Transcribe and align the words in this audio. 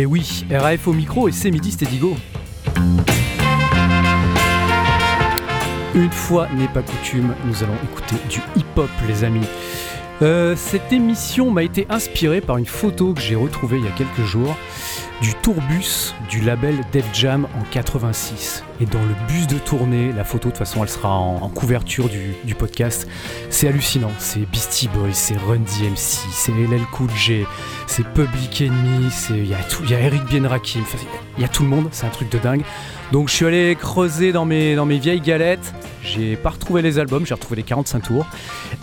Et 0.00 0.06
oui, 0.06 0.46
RAF 0.50 0.88
au 0.88 0.94
micro 0.94 1.28
et 1.28 1.32
c'est 1.32 1.50
midi, 1.50 1.72
c'était 1.72 1.84
Digo. 1.84 2.16
Une 5.94 6.10
fois 6.10 6.48
n'est 6.56 6.68
pas 6.68 6.80
coutume, 6.80 7.34
nous 7.44 7.62
allons 7.62 7.74
écouter 7.84 8.16
du 8.30 8.40
hip-hop, 8.56 8.88
les 9.06 9.24
amis. 9.24 9.44
Euh, 10.22 10.56
cette 10.56 10.90
émission 10.90 11.50
m'a 11.50 11.64
été 11.64 11.86
inspirée 11.90 12.40
par 12.40 12.56
une 12.56 12.64
photo 12.64 13.12
que 13.12 13.20
j'ai 13.20 13.34
retrouvée 13.34 13.76
il 13.76 13.84
y 13.84 13.88
a 13.88 13.90
quelques 13.90 14.24
jours 14.24 14.56
du 15.20 15.34
tourbus 15.34 16.14
du 16.30 16.40
label 16.40 16.76
Def 16.92 17.04
Jam 17.12 17.46
en 17.60 17.64
86. 17.70 18.64
Et 18.80 18.86
dans 18.86 19.02
le 19.02 19.14
bus 19.28 19.46
de 19.46 19.58
tournée, 19.58 20.10
la 20.12 20.24
photo 20.24 20.48
de 20.48 20.52
toute 20.52 20.58
façon 20.58 20.82
elle 20.82 20.88
sera 20.88 21.14
en, 21.14 21.48
couverture 21.48 22.08
du, 22.08 22.54
podcast. 22.54 23.06
C'est 23.50 23.68
hallucinant, 23.68 24.10
c'est 24.18 24.40
Beastie 24.50 24.88
Boys, 24.88 25.12
c'est 25.12 25.36
Run 25.36 25.58
DMC, 25.58 25.96
c'est 25.96 26.52
LL 26.52 26.80
Cool 26.92 27.10
J, 27.10 27.44
c'est 27.86 28.06
Public 28.06 28.62
Enemy, 28.62 29.10
il 29.30 29.46
y, 29.46 29.54
a 29.94 30.00
Eric 30.00 30.24
Bien 30.24 30.48
Rakim, 30.48 30.82
il 31.36 31.42
y 31.42 31.44
a 31.44 31.48
tout 31.48 31.62
le 31.62 31.68
monde, 31.68 31.88
c'est 31.92 32.06
un 32.06 32.10
truc 32.10 32.30
de 32.30 32.38
dingue. 32.38 32.62
Donc 33.12 33.28
je 33.28 33.34
suis 33.34 33.46
allé 33.46 33.76
creuser 33.76 34.32
dans 34.32 34.44
mes, 34.44 34.74
dans 34.74 34.86
mes 34.86 34.98
vieilles 34.98 35.20
galettes, 35.20 35.74
j'ai 36.02 36.36
pas 36.36 36.50
retrouvé 36.50 36.80
les 36.80 36.98
albums, 36.98 37.26
j'ai 37.26 37.34
retrouvé 37.34 37.56
les 37.56 37.62
45 37.62 38.00
tours 38.00 38.26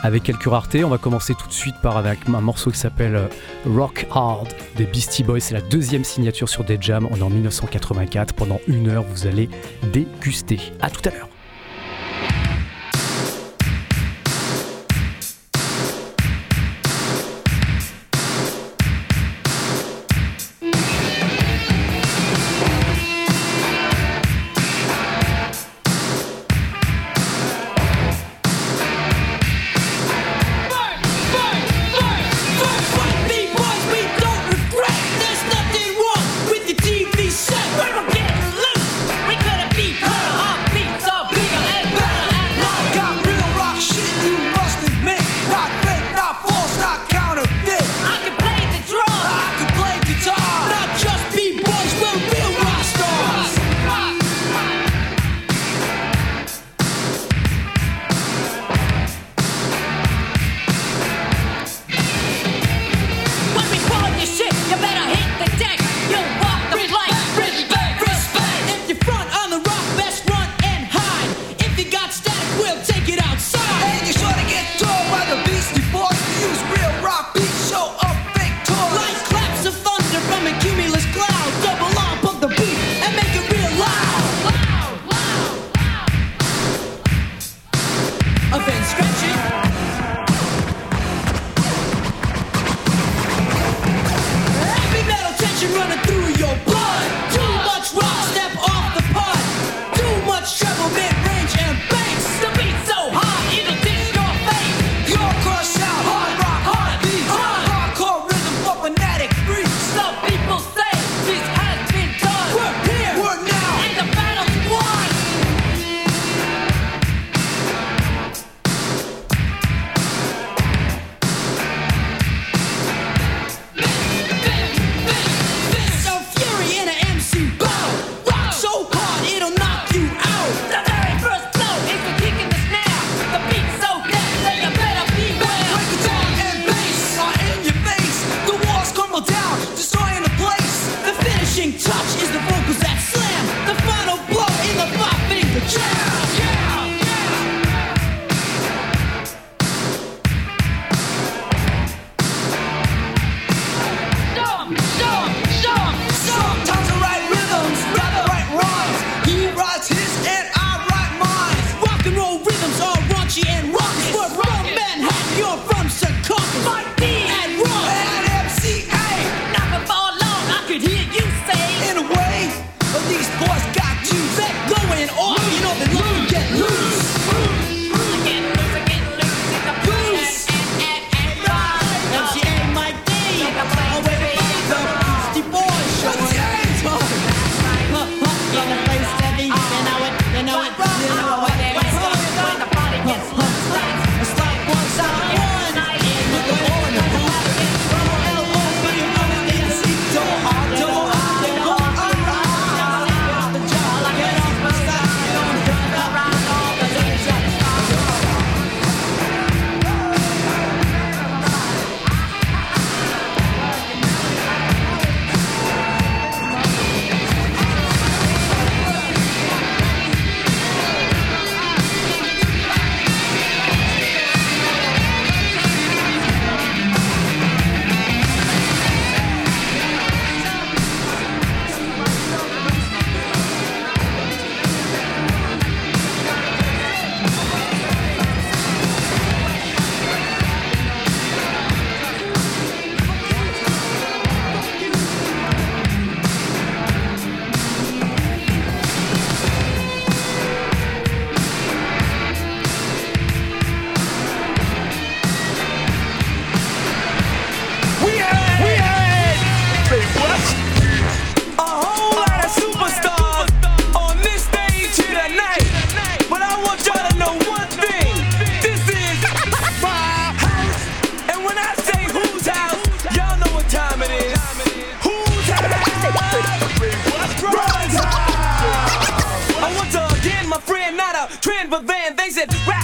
avec 0.02 0.23
quelques 0.23 0.45
raretés. 0.45 0.84
On 0.84 0.90
va 0.90 0.98
commencer 0.98 1.34
tout 1.34 1.48
de 1.48 1.54
suite 1.54 1.76
par 1.82 1.98
avec 1.98 2.20
un 2.27 2.41
morceau 2.41 2.70
qui 2.71 2.77
s'appelle 2.77 3.16
euh, 3.16 3.27
Rock 3.66 4.05
Hard 4.12 4.48
des 4.76 4.85
Beastie 4.85 5.23
Boys. 5.23 5.40
C'est 5.40 5.55
la 5.55 5.62
deuxième 5.62 6.04
signature 6.04 6.48
sur 6.48 6.63
Dead 6.63 6.82
Jam. 6.82 7.07
On 7.12 7.18
est 7.18 7.21
en 7.21 7.29
1984. 7.29 8.34
Pendant 8.34 8.59
une 8.68 8.90
heure, 8.90 9.04
vous 9.04 9.26
allez 9.26 9.49
déguster. 9.88 10.59
A 10.82 10.90
tout 10.90 11.08
à 11.08 11.12
l'heure. 11.12 11.30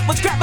Let's 0.06 0.20
grab 0.20 0.43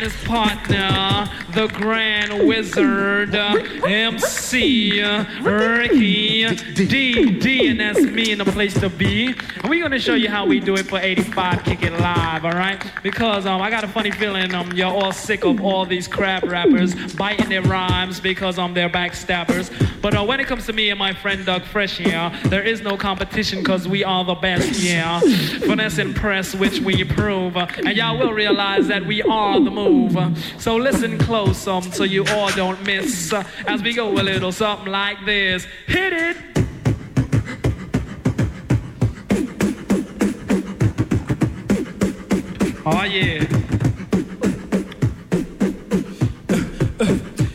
his 0.00 0.14
partner, 0.24 1.28
the 1.54 1.66
Grand 1.68 2.46
Wizard, 2.46 3.34
MC 3.34 5.02
Ricky 5.42 6.54
D 6.74 7.38
D, 7.38 7.68
and 7.68 7.80
that's 7.80 8.00
me 8.00 8.32
in 8.32 8.38
the 8.38 8.44
place 8.44 8.78
to 8.80 8.88
be. 8.88 9.34
And 9.56 9.68
we're 9.68 9.82
gonna 9.82 9.98
show 9.98 10.14
you 10.14 10.28
how 10.28 10.46
we 10.46 10.60
do 10.60 10.74
it 10.74 10.86
for 10.86 10.98
85 10.98 11.64
Kick 11.64 11.82
It 11.82 11.92
Live, 11.92 12.44
all 12.44 12.52
right? 12.52 12.82
Because 13.02 13.46
um, 13.46 13.60
I 13.60 13.70
got 13.70 13.84
a 13.84 13.88
funny 13.88 14.10
feeling 14.10 14.54
um, 14.54 14.72
you're 14.72 14.88
all 14.88 15.12
sick 15.12 15.44
of 15.44 15.60
all 15.60 15.84
these 15.84 16.08
crap 16.08 16.44
rappers 16.44 16.94
biting 17.14 17.48
their 17.48 17.62
rhymes 17.62 18.20
because 18.20 18.58
um, 18.58 18.74
they're 18.74 18.90
backstabbers. 18.90 19.70
But 20.00 20.16
uh, 20.16 20.24
when 20.24 20.40
it 20.40 20.46
comes 20.46 20.66
to 20.66 20.72
me 20.72 20.90
and 20.90 20.98
my 20.98 21.12
friend 21.12 21.44
Doug 21.44 21.64
Fresh 21.64 21.98
here, 21.98 22.32
there 22.44 22.62
is 22.62 22.80
no 22.80 22.96
competition 22.96 23.58
because 23.58 23.86
we 23.86 24.02
are 24.02 24.24
the 24.24 24.34
best, 24.34 24.80
yeah. 24.80 25.20
Finesse 25.80 25.98
and 25.98 26.14
press, 26.14 26.54
which 26.54 26.78
we 26.80 27.04
prove. 27.04 27.56
and 27.56 27.96
y'all 27.96 28.18
will 28.18 28.34
realize 28.34 28.86
that 28.88 29.02
we 29.06 29.22
are 29.22 29.58
the 29.58 29.70
move. 29.70 30.14
so 30.58 30.76
listen 30.76 31.16
close 31.16 31.66
um, 31.66 31.82
so 31.82 32.04
you 32.04 32.22
all 32.32 32.50
don't 32.50 32.84
miss 32.84 33.32
uh, 33.32 33.42
as 33.66 33.82
we 33.82 33.94
go 33.94 34.12
a 34.12 34.20
little 34.20 34.52
something 34.52 34.92
like 34.92 35.16
this. 35.24 35.66
Hit 35.86 36.12
it! 36.12 36.36
Oh 42.84 43.04
yeah. 43.04 43.46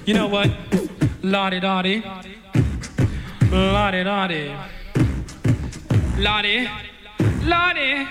You 0.08 0.16
know 0.16 0.26
what? 0.26 0.50
La 1.22 1.52
Di 1.52 1.60
Da 1.60 1.84
Di. 1.84 2.04
Lottie 3.52 4.04
Lottie. 4.04 4.56
Lottie. 6.18 6.95
Lottie. 7.46 8.08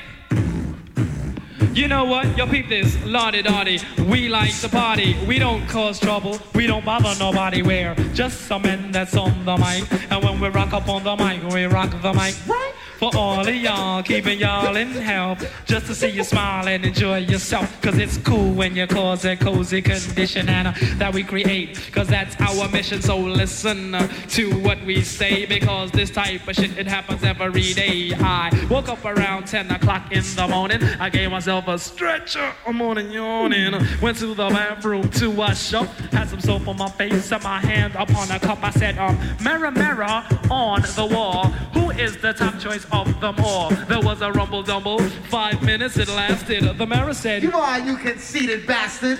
You 1.72 1.88
know 1.88 2.04
what? 2.04 2.38
Yo, 2.38 2.46
peep 2.46 2.68
this. 2.68 2.96
La 3.04 3.32
Di 3.32 3.42
Da 3.42 3.64
Di. 3.64 3.80
We 4.08 4.28
like 4.28 4.56
to 4.60 4.68
party. 4.68 5.16
We 5.26 5.40
don't 5.40 5.66
cause 5.68 5.98
trouble. 5.98 6.38
We 6.54 6.68
don't 6.68 6.84
bother 6.84 7.12
nobody. 7.18 7.62
We're 7.62 7.96
just 8.14 8.42
some 8.42 8.62
men 8.62 8.92
that's 8.92 9.16
on 9.16 9.44
the 9.44 9.56
mic. 9.56 9.90
And 10.10 10.22
when 10.22 10.40
we 10.40 10.48
rock 10.48 10.72
up 10.72 10.88
on 10.88 11.02
the 11.02 11.16
mic, 11.16 11.42
we 11.52 11.64
rock 11.64 11.90
the 12.00 12.12
mic. 12.12 12.36
Right? 12.46 12.72
For 12.98 13.10
all 13.16 13.46
of 13.46 13.54
y'all, 13.54 14.02
keeping 14.02 14.38
y'all 14.38 14.76
in 14.76 14.90
health. 14.90 15.44
Just 15.66 15.86
to 15.86 15.94
see 15.94 16.08
you 16.08 16.24
smile 16.24 16.68
and 16.68 16.84
enjoy 16.84 17.18
yourself. 17.18 17.80
Cause 17.82 17.98
it's 17.98 18.18
cool 18.18 18.52
when 18.52 18.76
you 18.76 18.86
cause 18.86 19.24
a 19.24 19.36
cozy 19.36 19.82
condition 19.82 20.48
uh, 20.48 20.74
that 20.96 21.12
we 21.12 21.22
create. 21.22 21.90
Cause 21.92 22.08
that's 22.08 22.36
our 22.40 22.68
mission. 22.70 23.02
So 23.02 23.18
listen 23.18 23.94
uh, 23.94 24.06
to 24.30 24.50
what 24.60 24.82
we 24.84 25.02
say. 25.02 25.46
Because 25.46 25.90
this 25.90 26.10
type 26.10 26.46
of 26.46 26.54
shit, 26.56 26.78
it 26.78 26.86
happens 26.86 27.22
every 27.24 27.72
day. 27.72 28.12
I 28.14 28.50
woke 28.70 28.88
up 28.88 29.04
around 29.04 29.46
10 29.46 29.70
o'clock 29.70 30.12
in 30.12 30.22
the 30.22 30.48
morning. 30.48 30.82
I 31.00 31.10
gave 31.10 31.30
myself 31.30 31.68
a 31.68 31.78
stretcher. 31.78 32.52
I'm 32.66 32.76
morning 32.76 33.10
yawning. 33.10 33.74
Went 34.00 34.18
to 34.18 34.26
the 34.28 34.48
bathroom 34.48 35.10
to 35.10 35.30
wash 35.30 35.74
up. 35.74 35.86
Had 36.12 36.28
some 36.28 36.40
soap 36.40 36.68
on 36.68 36.76
my 36.76 36.88
face 36.90 37.32
and 37.32 37.42
my 37.42 37.58
hand 37.60 37.94
upon 37.96 38.30
a 38.30 38.38
cup. 38.38 38.62
I 38.62 38.70
said, 38.70 38.98
um, 38.98 39.18
mirror, 39.42 39.70
mirror 39.70 40.24
on 40.50 40.82
the 40.82 41.08
wall. 41.10 41.46
Who 41.74 41.90
is 41.90 42.16
the 42.18 42.32
top 42.32 42.58
choice 42.58 42.86
of 42.94 43.20
them 43.20 43.36
all. 43.40 43.70
There 43.70 44.00
was 44.00 44.22
a 44.22 44.30
rumble 44.32 44.62
dumble, 44.62 44.98
five 45.28 45.62
minutes 45.62 45.96
it 45.96 46.08
lasted. 46.08 46.78
The 46.78 46.86
mayor 46.86 47.12
said, 47.12 47.42
You 47.42 47.52
are, 47.52 47.80
you 47.80 47.96
conceited 47.96 48.66
bastard. 48.66 49.18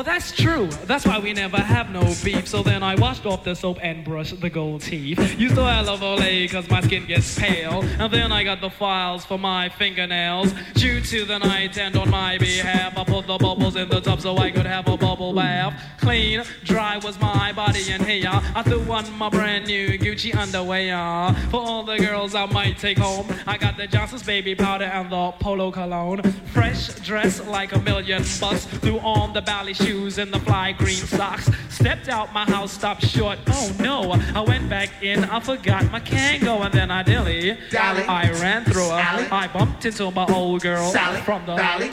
But 0.00 0.06
that's 0.06 0.32
true. 0.32 0.66
That's 0.86 1.04
why 1.04 1.18
we 1.18 1.34
never 1.34 1.58
have 1.58 1.90
no 1.90 2.00
beef. 2.24 2.48
So 2.48 2.62
then 2.62 2.82
I 2.82 2.94
washed 2.94 3.26
off 3.26 3.44
the 3.44 3.54
soap 3.54 3.80
and 3.82 4.02
brushed 4.02 4.40
the 4.40 4.48
gold 4.48 4.80
teeth. 4.80 5.38
Used 5.38 5.56
to 5.56 5.60
Oil 5.60 5.90
of 5.90 6.00
Olay 6.00 6.50
cause 6.50 6.70
my 6.70 6.80
skin 6.80 7.04
gets 7.04 7.38
pale. 7.38 7.82
And 7.98 8.10
then 8.10 8.32
I 8.32 8.42
got 8.42 8.62
the 8.62 8.70
files 8.70 9.26
for 9.26 9.38
my 9.38 9.68
fingernails. 9.68 10.54
Due 10.72 11.02
to 11.02 11.26
the 11.26 11.36
night 11.36 11.76
and 11.76 11.94
on 11.96 12.08
my 12.08 12.38
behalf, 12.38 12.96
I 12.96 13.04
put 13.04 13.26
the 13.26 13.36
bubbles 13.36 13.76
in 13.76 13.90
the 13.90 14.00
tub 14.00 14.22
so 14.22 14.38
I 14.38 14.50
could 14.50 14.64
have 14.64 14.88
a 14.88 14.96
bubble 14.96 15.34
bath. 15.34 15.78
Clean, 16.00 16.44
dry 16.64 16.96
was 16.96 17.20
my 17.20 17.52
body 17.52 17.92
and 17.92 18.02
hair. 18.02 18.40
I 18.54 18.62
threw 18.62 18.80
on 18.90 19.04
my 19.18 19.28
brand 19.28 19.66
new 19.66 19.98
Gucci 19.98 20.34
underwear. 20.34 21.34
For 21.50 21.60
all 21.60 21.82
the 21.82 21.98
girls 21.98 22.34
I 22.34 22.46
might 22.46 22.78
take 22.78 22.96
home, 22.96 23.26
I 23.46 23.58
got 23.58 23.76
the 23.76 23.86
Johnson's 23.86 24.22
baby 24.22 24.54
powder 24.54 24.86
and 24.86 25.12
the 25.12 25.32
polo 25.32 25.70
cologne. 25.70 26.22
Fresh 26.54 26.94
dress 27.00 27.46
like 27.46 27.74
a 27.74 27.78
million 27.80 28.24
bucks. 28.40 28.64
Threw 28.64 28.98
on 29.00 29.34
the 29.34 29.42
Bally 29.42 29.74
shoes 29.74 29.89
and 29.90 30.32
the 30.32 30.38
fly 30.38 30.70
green 30.70 30.94
socks. 30.94 31.50
Stepped 31.68 32.08
out 32.08 32.32
my 32.32 32.44
house, 32.44 32.72
stopped 32.72 33.04
short. 33.04 33.40
Oh 33.48 33.74
no, 33.80 34.12
I 34.12 34.40
went 34.40 34.68
back 34.70 35.02
in, 35.02 35.24
I 35.24 35.40
forgot 35.40 35.90
my 35.90 35.98
Kangol, 35.98 36.64
and 36.64 36.72
then 36.72 36.92
I 36.92 37.02
dilly. 37.02 37.58
Dally. 37.70 38.04
I 38.04 38.30
ran 38.40 38.64
through 38.64 38.88
her. 38.88 39.02
Sally. 39.02 39.26
I 39.32 39.48
bumped 39.48 39.84
into 39.84 40.08
my 40.12 40.26
old 40.26 40.62
girl 40.62 40.92
Sally. 40.92 41.20
from 41.22 41.44
the 41.44 41.56
Sally. 41.56 41.90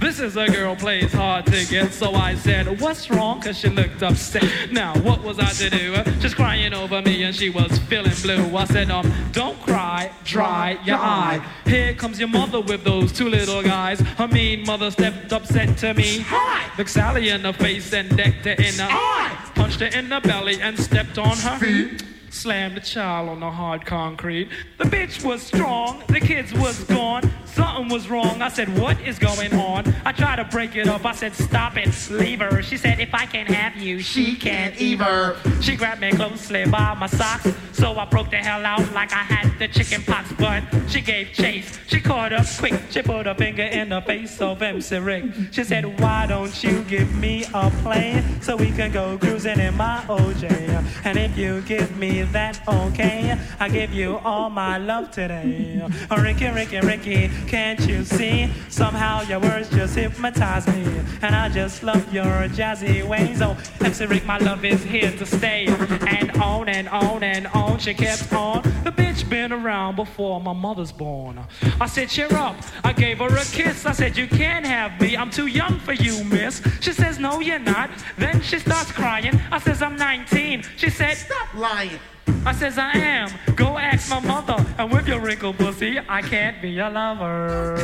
This 0.00 0.18
is 0.18 0.36
a 0.36 0.46
girl 0.48 0.74
plays 0.74 1.12
hard 1.12 1.46
to 1.46 1.64
get, 1.66 1.92
so 1.92 2.14
I 2.14 2.34
said, 2.34 2.80
What's 2.80 3.10
wrong? 3.10 3.40
Cause 3.40 3.58
she 3.58 3.68
looked 3.68 4.02
upset. 4.02 4.44
Now, 4.72 4.98
what 5.00 5.22
was 5.22 5.38
I 5.38 5.50
to 5.50 5.70
do? 5.70 6.02
Just 6.20 6.36
crying 6.36 6.72
over 6.74 7.02
me, 7.02 7.22
and 7.22 7.34
she 7.34 7.50
was 7.50 7.78
feeling 7.80 8.12
blue. 8.22 8.56
I 8.56 8.64
said, 8.64 8.90
Um, 8.90 9.12
don't 9.32 9.60
cry, 9.60 10.10
dry 10.24 10.78
your 10.84 10.96
eye. 10.96 11.44
Here 11.66 11.94
comes 11.94 12.18
your 12.18 12.28
mother 12.28 12.60
with 12.60 12.82
those 12.82 13.12
two 13.12 13.28
little 13.28 13.62
guys. 13.62 14.00
Her 14.00 14.28
mean 14.28 14.66
mother 14.66 14.90
stepped 14.90 15.32
up, 15.32 15.46
said 15.46 15.76
to 15.78 15.94
me, 15.94 16.20
Hi. 16.26 16.70
Looked 16.76 16.90
Sally 16.90 17.28
in 17.28 17.42
the 17.42 17.52
face 17.52 17.92
and 17.92 18.16
decked 18.16 18.44
her 18.46 18.52
in 18.52 18.76
the 18.76 18.88
eye. 18.90 19.50
punched 19.54 19.80
her 19.80 19.86
in 19.86 20.08
the 20.08 20.20
belly 20.20 20.60
and 20.60 20.78
stepped 20.78 21.18
on 21.18 21.36
her 21.36 21.58
feet. 21.58 22.09
Slammed 22.30 22.76
the 22.76 22.80
child 22.80 23.28
on 23.28 23.40
the 23.40 23.50
hard 23.50 23.84
concrete. 23.84 24.48
The 24.78 24.84
bitch 24.84 25.24
was 25.24 25.42
strong, 25.42 26.04
the 26.06 26.20
kids 26.20 26.52
was 26.54 26.84
gone. 26.84 27.28
Something 27.44 27.88
was 27.88 28.08
wrong. 28.08 28.40
I 28.40 28.48
said, 28.48 28.78
What 28.78 29.00
is 29.00 29.18
going 29.18 29.52
on? 29.54 29.92
I 30.04 30.12
tried 30.12 30.36
to 30.36 30.44
break 30.44 30.76
it 30.76 30.86
up. 30.86 31.04
I 31.04 31.12
said, 31.12 31.34
Stop 31.34 31.76
it, 31.76 31.92
leave 32.08 32.38
her. 32.38 32.62
She 32.62 32.76
said, 32.76 33.00
If 33.00 33.12
I 33.12 33.26
can't 33.26 33.50
have 33.50 33.76
you, 33.76 33.98
she 33.98 34.36
can't 34.36 34.80
either. 34.80 35.36
She 35.60 35.74
grabbed 35.74 36.00
me 36.00 36.12
closely 36.12 36.64
by 36.66 36.94
my 36.94 37.08
socks. 37.08 37.48
So 37.72 37.98
I 37.98 38.04
broke 38.04 38.30
the 38.30 38.36
hell 38.36 38.64
out 38.64 38.92
like 38.92 39.12
I 39.12 39.24
had 39.24 39.58
the 39.58 39.66
chicken 39.66 40.02
pox. 40.02 40.32
But 40.38 40.62
she 40.88 41.00
gave 41.00 41.32
chase. 41.32 41.78
She 41.88 42.00
caught 42.00 42.32
up 42.32 42.46
quick. 42.58 42.74
She 42.90 43.02
put 43.02 43.26
a 43.26 43.34
finger 43.34 43.64
in 43.64 43.88
the 43.88 44.00
face 44.02 44.40
of 44.40 44.62
MC 44.62 44.98
Rick. 44.98 45.24
She 45.50 45.64
said, 45.64 46.00
Why 46.00 46.26
don't 46.26 46.62
you 46.62 46.82
give 46.84 47.12
me 47.16 47.44
a 47.52 47.70
plane 47.82 48.40
so 48.40 48.56
we 48.56 48.70
can 48.70 48.92
go 48.92 49.18
cruising 49.18 49.58
in 49.58 49.76
my 49.76 50.04
OJ? 50.06 50.70
And 51.04 51.18
if 51.18 51.36
you 51.36 51.62
give 51.62 51.96
me 51.96 52.19
that, 52.26 52.60
okay, 52.68 53.38
I 53.58 53.68
give 53.68 53.92
you 53.92 54.18
all 54.18 54.50
my 54.50 54.78
love 54.78 55.10
today. 55.10 55.82
Ricky, 56.10 56.48
Ricky, 56.48 56.80
Ricky, 56.80 57.30
can't 57.46 57.80
you 57.80 58.04
see? 58.04 58.50
Somehow 58.68 59.22
your 59.22 59.40
words 59.40 59.68
just 59.70 59.94
hypnotize 59.94 60.66
me. 60.68 60.84
And 61.22 61.34
I 61.34 61.48
just 61.48 61.82
love 61.82 62.12
your 62.12 62.48
jazzy 62.48 63.06
ways. 63.06 63.42
Oh, 63.42 63.56
MC 63.80 64.06
Rick, 64.06 64.26
my 64.26 64.38
love 64.38 64.64
is 64.64 64.82
here 64.82 65.10
to 65.12 65.26
stay. 65.26 65.66
And 66.06 66.30
on 66.40 66.68
and 66.68 66.88
on 66.88 67.22
and 67.22 67.46
on, 67.48 67.78
she 67.78 67.94
kept 67.94 68.32
on. 68.32 68.62
The 68.84 68.92
bitch 68.92 69.28
been 69.28 69.52
around 69.52 69.96
before 69.96 70.40
my 70.40 70.52
mother's 70.52 70.92
born. 70.92 71.40
I 71.80 71.86
said, 71.86 72.08
cheer 72.08 72.32
up. 72.34 72.56
I 72.84 72.92
gave 72.92 73.18
her 73.18 73.34
a 73.34 73.44
kiss. 73.44 73.86
I 73.86 73.92
said, 73.92 74.16
you 74.16 74.26
can't 74.26 74.66
have 74.66 75.00
me. 75.00 75.16
I'm 75.16 75.30
too 75.30 75.46
young 75.46 75.78
for 75.80 75.92
you, 75.92 76.24
miss. 76.24 76.62
She 76.80 76.92
says, 76.92 77.18
no, 77.18 77.40
you're 77.40 77.58
not. 77.58 77.90
Then 78.16 78.40
she 78.40 78.58
starts 78.58 78.92
crying. 78.92 79.40
I 79.50 79.58
says, 79.58 79.82
I'm 79.82 79.96
19. 79.96 80.64
She 80.76 80.90
said, 80.90 81.16
Stop 81.16 81.54
lying. 81.54 81.98
I 82.46 82.52
says 82.52 82.78
I 82.78 82.92
am. 82.92 83.30
Go 83.56 83.78
ask 83.78 84.08
my 84.10 84.20
mother. 84.20 84.56
And 84.78 84.90
with 84.90 85.06
your 85.06 85.20
wrinkled 85.20 85.58
pussy, 85.58 85.98
I 86.08 86.22
can't 86.22 86.60
be 86.62 86.70
your 86.70 86.90
lover. 86.90 87.76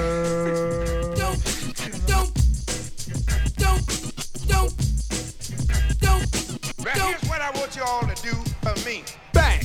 don't, 1.17 1.39
don't, 2.07 2.33
don't, 3.59 3.87
don't, 4.49 4.71
don't, 6.01 6.85
Now 6.85 6.95
don't. 6.95 7.09
here's 7.09 7.29
what 7.29 7.41
I 7.41 7.51
want 7.55 7.77
you 7.77 7.83
all 7.83 8.03
to 8.03 8.23
do 8.23 8.33
for 8.63 8.75
me. 8.89 9.05
bang. 9.33 9.61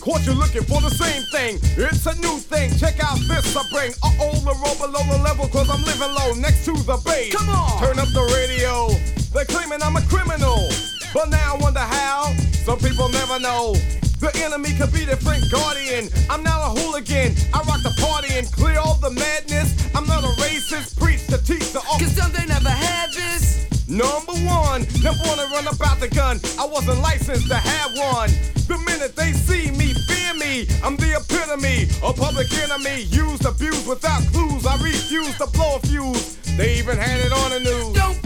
Caught 0.00 0.26
you 0.26 0.32
looking 0.32 0.64
for 0.64 0.80
the 0.80 0.90
same 0.90 1.22
thing. 1.30 1.58
It's 1.78 2.06
a 2.06 2.14
new 2.20 2.38
thing. 2.38 2.76
Check 2.76 2.98
out 3.04 3.18
this 3.28 3.56
I 3.56 3.62
bring. 3.70 3.92
Uh 4.02 4.10
oh, 4.20 4.34
the 4.42 4.54
roll 4.58 4.74
below 4.76 5.04
the 5.16 5.22
level, 5.22 5.46
cause 5.48 5.70
I'm 5.70 5.82
living 5.84 6.12
low 6.14 6.34
next 6.40 6.64
to 6.64 6.72
the 6.72 7.00
base. 7.04 7.32
Come 7.34 7.48
on. 7.48 7.80
Turn 7.80 7.98
up 7.98 8.08
the 8.08 8.24
radio. 8.34 8.88
They're 9.32 9.44
claiming 9.44 9.82
I'm 9.82 9.96
a 9.96 10.02
criminal. 10.02 10.68
But 11.14 11.28
now 11.30 11.54
I 11.54 11.58
wonder 11.58 11.80
how. 11.80 12.34
Some 12.64 12.78
people 12.78 13.08
never 13.10 13.38
know. 13.38 13.74
The 14.22 14.30
enemy 14.46 14.70
could 14.78 14.92
be 14.92 15.04
the 15.04 15.16
Frank 15.16 15.50
Guardian. 15.50 16.06
I'm 16.30 16.44
not 16.44 16.62
a 16.62 16.70
hooligan. 16.78 17.34
I 17.52 17.58
rock 17.66 17.82
the 17.82 17.90
party 17.98 18.38
and 18.38 18.46
clear 18.52 18.78
all 18.78 18.94
the 18.94 19.10
madness. 19.10 19.74
I'm 19.96 20.06
not 20.06 20.22
a 20.22 20.30
racist. 20.38 20.94
Preach 20.96 21.26
to 21.26 21.42
teach 21.42 21.72
the 21.72 21.80
Cause 21.80 22.14
some 22.14 22.30
they 22.30 22.46
never 22.46 22.70
had 22.70 23.10
this. 23.10 23.66
Number 23.88 24.38
one, 24.46 24.86
never 25.02 25.18
wanna 25.26 25.50
run 25.50 25.66
about 25.66 25.98
the 25.98 26.06
gun. 26.06 26.38
I 26.54 26.64
wasn't 26.64 27.02
licensed 27.02 27.48
to 27.48 27.56
have 27.56 27.90
one. 27.98 28.30
The 28.70 28.78
minute 28.86 29.16
they 29.16 29.32
see 29.32 29.72
me, 29.72 29.90
fear 30.06 30.34
me. 30.38 30.70
I'm 30.86 30.94
the 30.94 31.18
epitome, 31.18 31.90
a 32.06 32.14
public 32.14 32.46
enemy. 32.62 33.10
Used, 33.10 33.44
abused 33.44 33.88
without 33.88 34.22
clues. 34.30 34.64
I 34.66 34.78
refuse 34.78 35.36
to 35.38 35.48
blow 35.48 35.82
a 35.82 35.86
fuse. 35.90 36.36
They 36.56 36.78
even 36.78 36.96
had 36.96 37.18
it 37.26 37.32
on 37.32 37.50
the 37.50 37.58
news. 37.58 37.92
Don't 37.98 38.21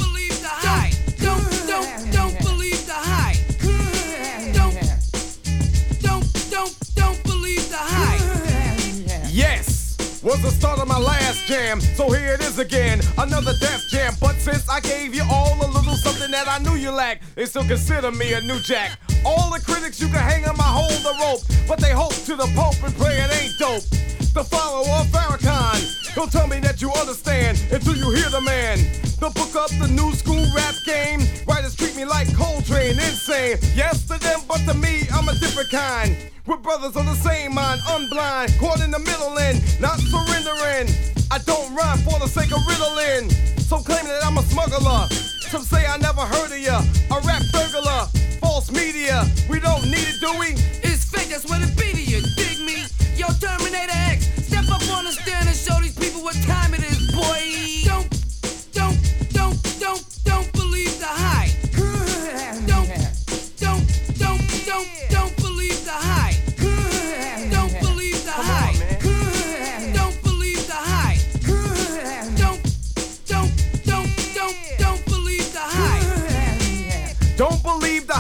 was 10.42 10.54
the 10.54 10.58
start 10.60 10.78
of 10.80 10.88
my 10.88 10.98
last 10.98 11.46
jam. 11.46 11.80
So 11.80 12.10
here 12.10 12.34
it 12.34 12.40
is 12.40 12.58
again, 12.58 13.00
another 13.18 13.52
Def 13.60 13.88
Jam. 13.90 14.14
But 14.20 14.34
since 14.36 14.68
I 14.68 14.80
gave 14.80 15.14
you 15.14 15.24
all 15.30 15.54
a 15.64 15.68
little 15.68 15.85
something 15.96 16.30
that 16.30 16.48
I 16.48 16.58
knew 16.58 16.76
you 16.76 16.90
lacked, 16.90 17.34
they 17.34 17.46
still 17.46 17.64
consider 17.64 18.10
me 18.10 18.32
a 18.32 18.40
new 18.40 18.58
jack. 18.60 18.98
All 19.24 19.50
the 19.50 19.60
critics 19.60 20.00
you 20.00 20.06
can 20.08 20.16
hang 20.16 20.44
on 20.46 20.56
my 20.56 20.64
hold 20.64 21.02
the 21.02 21.14
rope, 21.20 21.40
but 21.68 21.78
they 21.78 21.92
hope 21.92 22.14
to 22.26 22.36
the 22.36 22.48
Pope 22.54 22.82
and 22.82 22.94
pray 22.96 23.16
it 23.16 23.30
ain't 23.42 23.58
dope. 23.58 23.82
The 24.32 24.44
follower 24.44 25.00
of 25.00 25.06
Farrakhan, 25.08 26.14
don't 26.14 26.30
tell 26.30 26.46
me 26.46 26.60
that 26.60 26.82
you 26.82 26.92
understand 26.92 27.62
until 27.72 27.96
you 27.96 28.10
hear 28.12 28.28
the 28.30 28.40
man. 28.40 28.78
The 29.18 29.30
book 29.30 29.56
up 29.56 29.70
the 29.80 29.88
new 29.88 30.12
school 30.12 30.44
rap 30.54 30.74
game. 30.84 31.20
Writers 31.48 31.74
treat 31.74 31.96
me 31.96 32.04
like 32.04 32.28
Coltrane, 32.36 32.98
insane. 33.00 33.56
Yes 33.74 34.06
to 34.08 34.18
them, 34.18 34.40
but 34.46 34.58
to 34.68 34.74
me, 34.74 35.08
I'm 35.12 35.28
a 35.28 35.34
different 35.38 35.70
kind. 35.70 36.16
We're 36.46 36.58
brothers 36.58 36.96
on 36.96 37.06
the 37.06 37.14
same 37.14 37.54
mind, 37.54 37.80
unblind, 37.88 38.58
caught 38.60 38.80
in 38.80 38.90
the 38.90 38.98
middle 38.98 39.38
and 39.38 39.58
not 39.80 39.98
surrendering. 39.98 40.92
I 41.30 41.38
don't 41.38 41.74
rhyme 41.74 41.98
for 41.98 42.18
the 42.18 42.28
sake 42.28 42.52
of 42.52 42.60
riddling. 42.68 43.30
So 43.58 43.78
claim 43.78 44.04
that 44.04 44.24
I'm 44.24 44.38
a 44.38 44.42
smuggler. 44.42 45.35
Some 45.48 45.62
say 45.62 45.86
I 45.86 45.96
never 45.98 46.22
heard 46.22 46.50
of 46.50 46.58
ya. 46.58 46.82
A 47.10 47.20
rap 47.20 47.42
burglar, 47.52 48.08
false 48.40 48.70
media. 48.72 49.24
We 49.48 49.60
don't 49.60 49.84
need 49.84 50.08
it, 50.08 50.20
do 50.20 50.36
we? 50.40 50.48
It's 50.82 51.04
fake, 51.04 51.28
that's 51.28 51.48
what 51.48 51.62
it 51.62 51.76
be 51.78 51.92
to 51.92 52.02
you. 52.02 52.20
Dig 52.34 52.58
me? 52.66 52.84
Yo, 53.14 53.28
Terminator 53.40 53.92
X, 54.10 54.26
step 54.44 54.64
up 54.64 54.82
on 54.90 55.04
the 55.04 55.12
stand 55.12 55.48
and 55.48 55.56
show 55.56 55.80
these 55.80 55.94
people 55.96 56.22
what 56.22 56.34
time 56.42 56.74
it 56.74 56.82
is, 56.82 56.98
boy. 57.14 57.40
Don't, 57.84 58.10
don't, 58.72 58.98
don't, 59.32 59.80
don't, 59.80 60.04
don't 60.24 60.52
believe 60.52 60.98
the 60.98 61.06
hype. 61.06 61.54
Don't, 62.66 62.90
don't, 63.60 63.88
don't, 64.18 64.66
don't, 64.66 64.88
don't 65.10 65.36
believe 65.36 65.84
the 65.84 65.92
hype. 65.92 66.25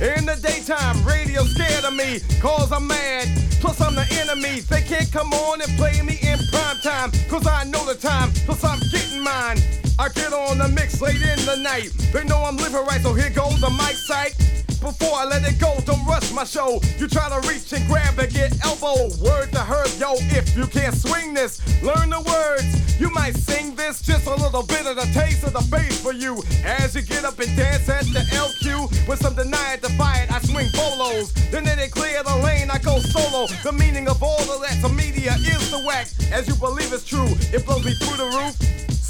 In 0.00 0.26
the 0.26 0.36
daytime, 0.36 1.02
radio 1.06 1.42
scared 1.44 1.84
of 1.84 1.94
me, 1.94 2.20
cause 2.38 2.70
I'm 2.70 2.86
mad. 2.86 3.28
Plus, 3.60 3.80
I'm 3.80 3.94
the 3.94 4.06
enemy. 4.20 4.60
They 4.60 4.82
can't 4.82 5.10
come 5.10 5.32
on 5.32 5.62
and 5.62 5.72
play 5.78 6.02
me 6.02 6.18
in 6.20 6.38
prime 6.52 6.78
time, 6.82 7.10
cause 7.30 7.46
I 7.46 7.64
know 7.64 7.82
the 7.86 7.94
time, 7.94 8.30
plus 8.44 8.62
I'm 8.62 8.78
getting 8.92 9.22
mine. 9.22 9.56
I 9.98 10.10
get 10.10 10.34
on 10.34 10.58
the 10.58 10.68
mix 10.68 11.00
late 11.00 11.16
in 11.16 11.38
the 11.46 11.56
night. 11.56 11.90
They 12.12 12.24
know 12.24 12.44
I'm 12.44 12.58
living 12.58 12.84
right, 12.84 13.00
so 13.00 13.14
here 13.14 13.30
goes 13.30 13.58
the 13.58 13.70
mic 13.70 13.96
sight. 13.96 14.34
Before 14.80 15.14
I 15.14 15.24
let 15.24 15.44
it 15.44 15.58
go. 15.58 15.74
Don't 15.84 16.04
rush 16.06 16.32
my 16.32 16.44
show. 16.44 16.80
You 16.98 17.08
try 17.08 17.28
to 17.28 17.46
reach 17.48 17.72
and 17.72 17.86
grab 17.88 18.18
and 18.18 18.32
get 18.32 18.52
elbow. 18.64 19.08
Word 19.22 19.52
to 19.52 19.60
her, 19.60 19.86
yo. 19.98 20.14
If 20.34 20.56
you 20.56 20.66
can't 20.66 20.94
swing 20.94 21.34
this, 21.34 21.60
learn 21.82 22.10
the 22.10 22.20
words. 22.20 23.00
You 23.00 23.10
might 23.10 23.36
sing 23.36 23.74
this, 23.74 24.00
just 24.00 24.26
a 24.26 24.34
little 24.34 24.62
bit 24.62 24.86
of 24.86 24.96
the 24.96 25.06
taste 25.12 25.44
of 25.44 25.52
the 25.52 25.66
bass 25.70 26.00
for 26.00 26.12
you. 26.12 26.42
As 26.64 26.94
you 26.94 27.02
get 27.02 27.24
up 27.24 27.38
and 27.38 27.54
dance 27.56 27.88
at 27.88 28.04
the 28.06 28.20
LQ 28.32 29.08
with 29.08 29.20
some 29.20 29.34
deny 29.34 29.76
defiant, 29.76 30.32
I 30.32 30.40
swing 30.40 30.68
bolos. 30.72 31.32
Then 31.50 31.64
they 31.64 31.88
clear 31.88 32.22
the 32.22 32.36
lane, 32.36 32.70
I 32.70 32.78
go 32.78 32.98
solo. 32.98 33.46
The 33.62 33.72
meaning 33.72 34.08
of 34.08 34.22
all 34.22 34.40
of 34.40 34.60
that 34.62 34.80
to 34.82 34.88
media 34.88 35.34
is 35.34 35.70
the 35.70 35.82
wax. 35.86 36.14
As 36.32 36.48
you 36.48 36.54
believe 36.54 36.92
it's 36.92 37.04
true, 37.04 37.28
it 37.52 37.64
blows 37.66 37.84
me 37.84 37.94
through 37.94 38.16
the 38.16 38.30
roof. 38.36 38.95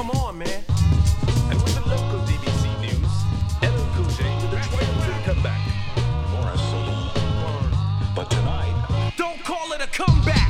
Come 0.00 0.12
on, 0.12 0.38
man. 0.38 0.48
And 1.50 1.62
with 1.62 1.74
the 1.74 1.86
local 1.86 2.20
news, 2.80 3.12
with 4.40 4.54
a 4.54 4.60
triumphant 4.66 5.24
comeback. 5.26 5.60
Morris 6.32 6.62
Solo. 6.70 7.10
But 8.16 8.30
tonight, 8.30 9.12
Don't 9.18 9.44
call 9.44 9.72
it 9.72 9.82
a 9.82 9.86
comeback. 9.88 10.49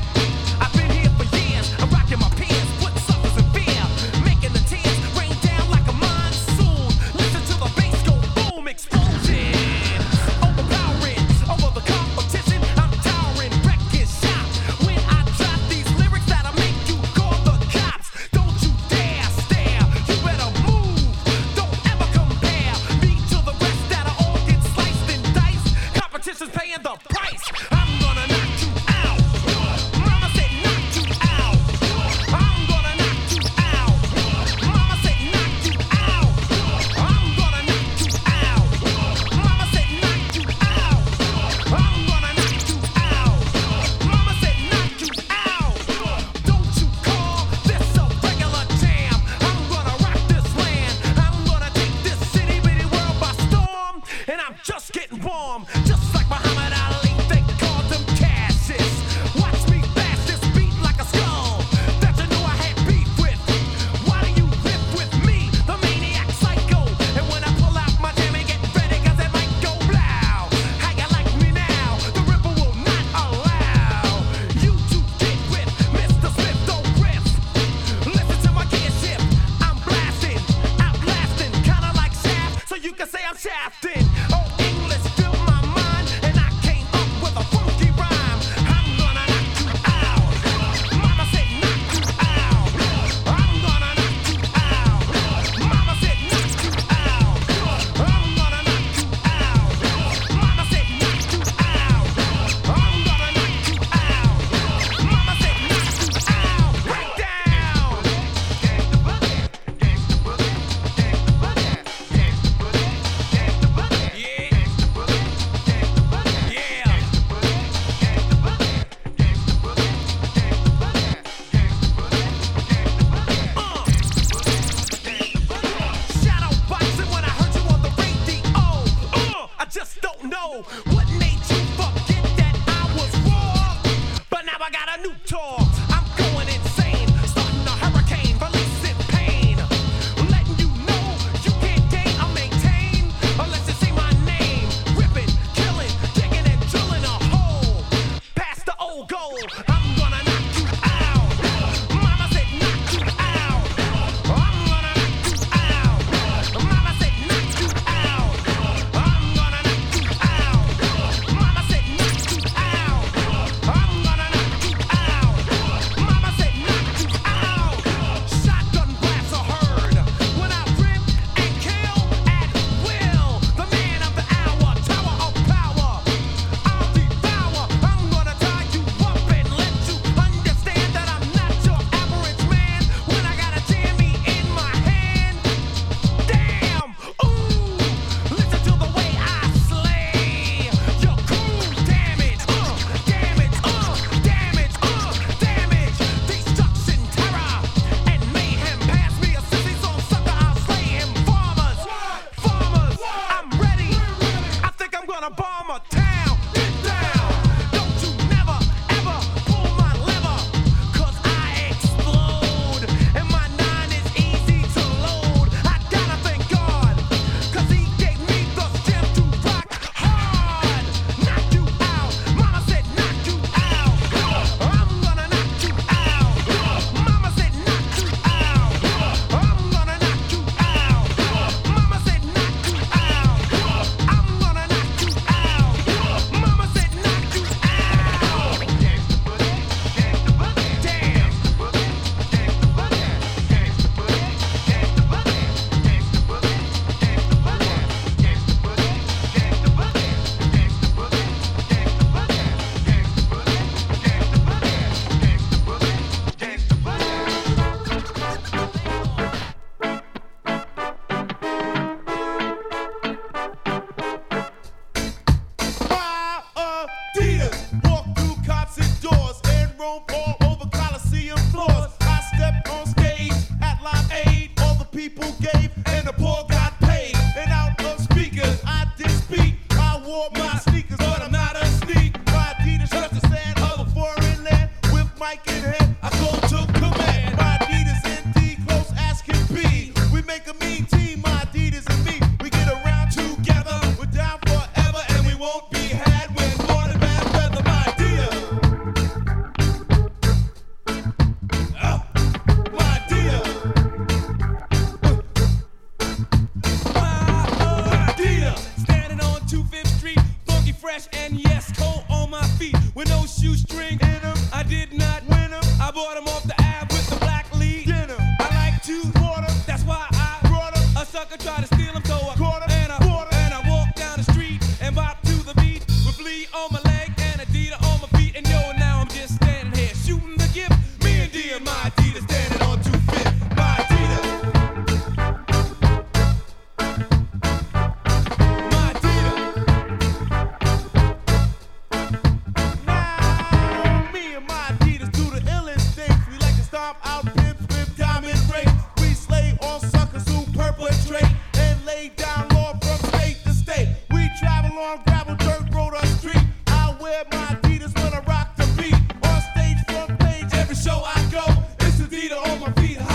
on 362.33 362.61
my 362.61 362.73
feet. 362.73 363.10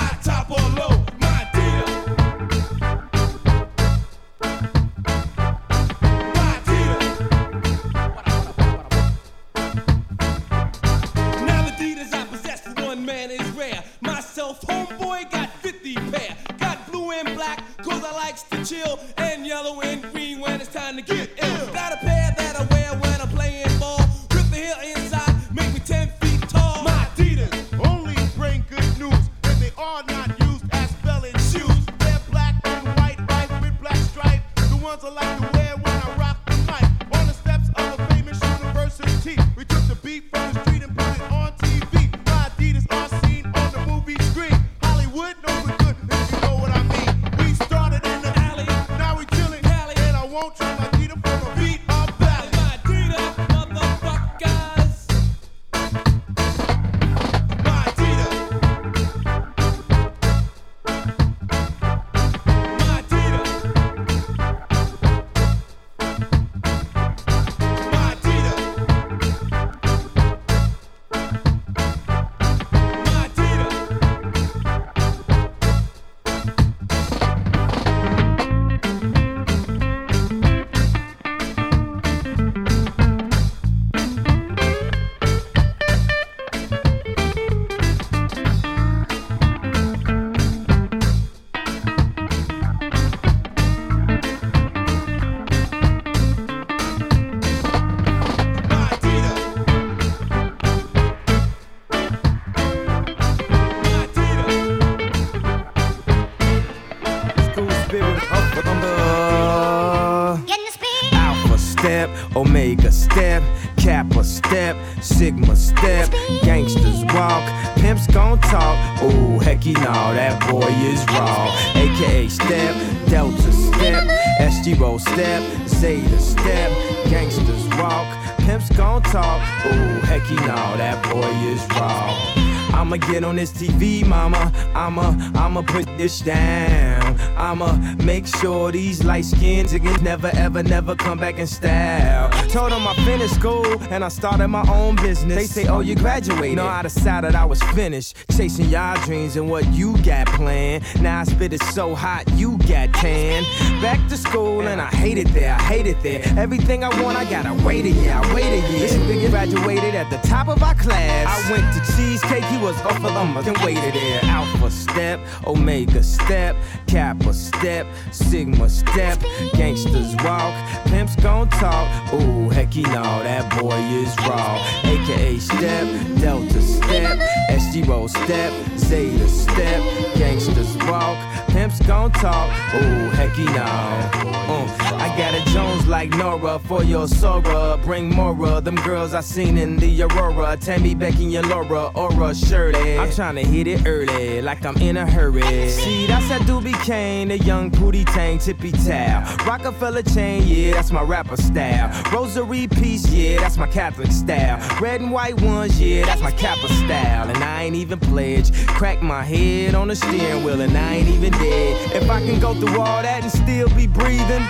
Step, 111.85 112.09
Omega 112.35 112.91
step, 112.91 113.43
Kappa 113.77 114.23
step, 114.23 114.75
Sigma 115.03 115.55
step, 115.55 116.09
gangsters 116.41 117.05
walk, 117.13 117.43
pimps 117.77 118.07
gon' 118.07 118.39
talk. 118.39 118.75
Oh, 119.03 119.39
hecky 119.39 119.75
no, 119.75 119.93
that 120.15 120.41
boy 120.49 120.65
is 120.89 121.05
raw. 121.09 121.45
AKA 121.75 122.27
step, 122.29 122.75
Delta 123.07 123.51
step, 123.51 124.03
SGRho 124.39 124.99
step, 124.99 125.43
Zeta 125.67 126.19
step, 126.19 126.71
gangsters 127.07 127.67
walk, 127.77 128.07
pimps 128.39 128.75
gon' 128.75 129.03
talk. 129.03 129.39
Oh, 129.65 130.01
hecky 130.05 130.37
no, 130.37 130.77
that 130.77 130.97
boy 131.11 131.29
is 131.53 131.63
raw. 131.77 132.35
I'ma 132.73 132.97
get 132.97 133.23
on 133.23 133.35
this 133.35 133.51
TV, 133.51 134.03
mama. 134.03 134.51
I'ma, 134.73 135.15
I'ma 135.35 135.61
put 135.61 135.85
this 135.99 136.19
down. 136.21 137.04
I'ma 137.37 137.77
make 138.03 138.27
sure 138.27 138.71
these 138.71 139.03
light 139.03 139.25
skins 139.25 139.73
niggas 139.73 140.01
never, 140.01 140.31
ever, 140.35 140.63
never 140.63 140.95
come 140.95 141.17
back 141.17 141.37
in 141.37 141.47
style. 141.47 142.34
Told 142.55 142.71
them 142.71 142.87
I 142.87 142.93
finished 143.03 143.35
school 143.35 143.65
and 143.91 144.01
I 144.01 144.07
started 144.07 144.47
my 144.47 144.65
own 144.71 144.95
business. 144.95 145.35
They 145.35 145.43
say, 145.45 145.67
oh, 145.67 145.81
you 145.81 145.93
graduated. 145.93 146.55
No, 146.55 146.65
I 146.65 146.83
decided 146.83 147.35
I 147.35 147.43
was 147.43 147.61
finished. 147.73 148.15
Chasing 148.31 148.69
y'all 148.69 148.95
dreams 149.03 149.35
and 149.35 149.49
what 149.49 149.67
you 149.73 149.97
got 150.03 150.27
planned. 150.27 150.85
Now 151.01 151.19
I 151.19 151.23
spit 151.25 151.51
it 151.51 151.61
so 151.63 151.93
hot, 151.93 152.23
you 152.35 152.57
got 152.59 152.93
tan. 152.93 153.43
Back 153.81 154.07
to 154.07 154.15
school 154.15 154.61
and 154.61 154.79
I 154.79 154.85
hate 154.85 155.17
it 155.17 155.27
there, 155.33 155.53
I 155.53 155.61
hate 155.63 155.85
it 155.85 156.01
there. 156.01 156.23
Everything 156.39 156.85
I 156.85 157.01
want, 157.03 157.17
I 157.17 157.29
gotta 157.29 157.53
wait 157.65 157.83
a 157.83 157.89
year, 157.89 158.13
I 158.13 158.33
wait 158.33 158.45
a 158.45 158.71
year. 158.71 158.79
This 158.79 158.93
nigga 158.93 159.29
graduated 159.31 159.93
at 159.93 160.09
the 160.09 160.25
top 160.25 160.47
of 160.47 160.63
our 160.63 160.75
class. 160.75 161.27
I 161.27 161.51
went 161.51 161.73
to 161.73 161.93
cheesecake, 161.97 162.45
he 162.45 162.57
was 162.59 162.79
off 162.83 163.03
of 163.03 163.13
them, 163.13 163.35
and 163.35 163.57
waited 163.65 163.93
there. 163.93 164.21
Alpha 164.23 164.71
step, 164.71 165.19
Omega 165.45 166.01
step, 166.01 166.55
Kappa 166.87 167.33
step, 167.33 167.85
Sigma 168.13 168.69
step. 168.69 169.19
Gangsters 169.55 170.15
walk, 170.23 170.53
pimps 170.85 171.17
gon' 171.17 171.49
talk. 171.49 172.13
Ooh, 172.13 172.44
hecky 172.49 172.83
no, 172.83 173.23
that 173.23 173.49
boy 173.59 173.77
is 174.01 174.15
raw. 174.27 174.61
AKA 174.83 175.39
step, 175.39 176.14
Delta 176.25 176.59
step, 176.59 177.19
SGRho 177.51 178.09
step, 178.09 178.51
Zeta 178.79 179.27
step. 179.27 180.15
Gangsters 180.15 180.75
walk, 180.87 181.19
pimps 181.49 181.79
gon' 181.85 182.11
talk. 182.13 182.49
Ooh, 182.73 183.11
hecky 183.11 183.45
no. 183.45 184.35
Uh, 184.47 184.95
I 184.97 185.15
got 185.17 185.35
a 185.35 185.53
Jones 185.53 185.85
like 185.87 186.09
Nora 186.11 186.57
for 186.57 186.83
your 186.83 187.07
Sora. 187.07 187.79
Bring 187.83 188.09
more 188.09 188.59
them 188.59 188.75
girls 188.77 189.13
I 189.13 189.21
seen 189.21 189.57
in 189.57 189.77
the 189.77 190.01
Aurora. 190.01 190.57
Tammy, 190.57 190.95
Becky, 190.95 191.23
and 191.23 191.31
your 191.31 191.43
Laura, 191.43 191.91
Aura, 191.93 192.33
Shirley. 192.33 192.97
I'm 192.97 193.09
tryna 193.09 193.43
hit 193.45 193.67
it 193.67 193.85
early, 193.85 194.41
like 194.41 194.65
I'm 194.65 194.77
in 194.77 194.97
a 194.97 195.09
hurry. 195.09 195.69
See, 195.69 196.07
that's 196.07 196.27
that 196.29 196.41
Doobie 196.41 196.79
Kane, 196.83 197.27
the 197.27 197.37
young 197.37 197.69
Pootie 197.69 198.05
Tang, 198.13 198.39
tippy 198.39 198.71
towel. 198.71 199.23
Roc-A-Fella 199.45 200.03
chain, 200.03 200.43
yeah, 200.47 200.73
that's 200.73 200.91
my 200.91 201.03
rapper 201.03 201.37
style. 201.37 201.91
Rosary 202.11 202.67
piece, 202.67 203.07
yeah, 203.09 203.39
that's 203.39 203.57
my 203.57 203.67
Catholic 203.67 204.11
style. 204.11 204.57
Red 204.79 205.01
and 205.01 205.11
white 205.11 205.39
ones, 205.41 205.79
yeah, 205.79 206.05
that's 206.15 206.23
my 206.23 206.39
Kappa 206.39 206.67
style. 206.73 207.29
And 207.29 207.37
I 207.43 207.63
ain't 207.63 207.75
even 207.75 207.99
pledged. 207.99 208.53
Crack 208.67 209.01
my 209.01 209.23
head 209.23 209.75
on 209.75 209.89
the 209.89 209.95
steering 209.95 210.43
wheel, 210.43 210.61
and 210.61 210.77
I 210.77 210.95
ain't 210.95 211.09
even 211.09 211.31
dead. 211.31 211.91
If 212.03 212.09
I 212.09 212.21
can 212.21 212.39
go 212.39 212.53
through 212.53 212.79
all 212.79 213.01
that 213.01 213.23
and 213.23 213.31
still 213.31 213.69
be 213.75 213.87
breathing. 213.87 214.45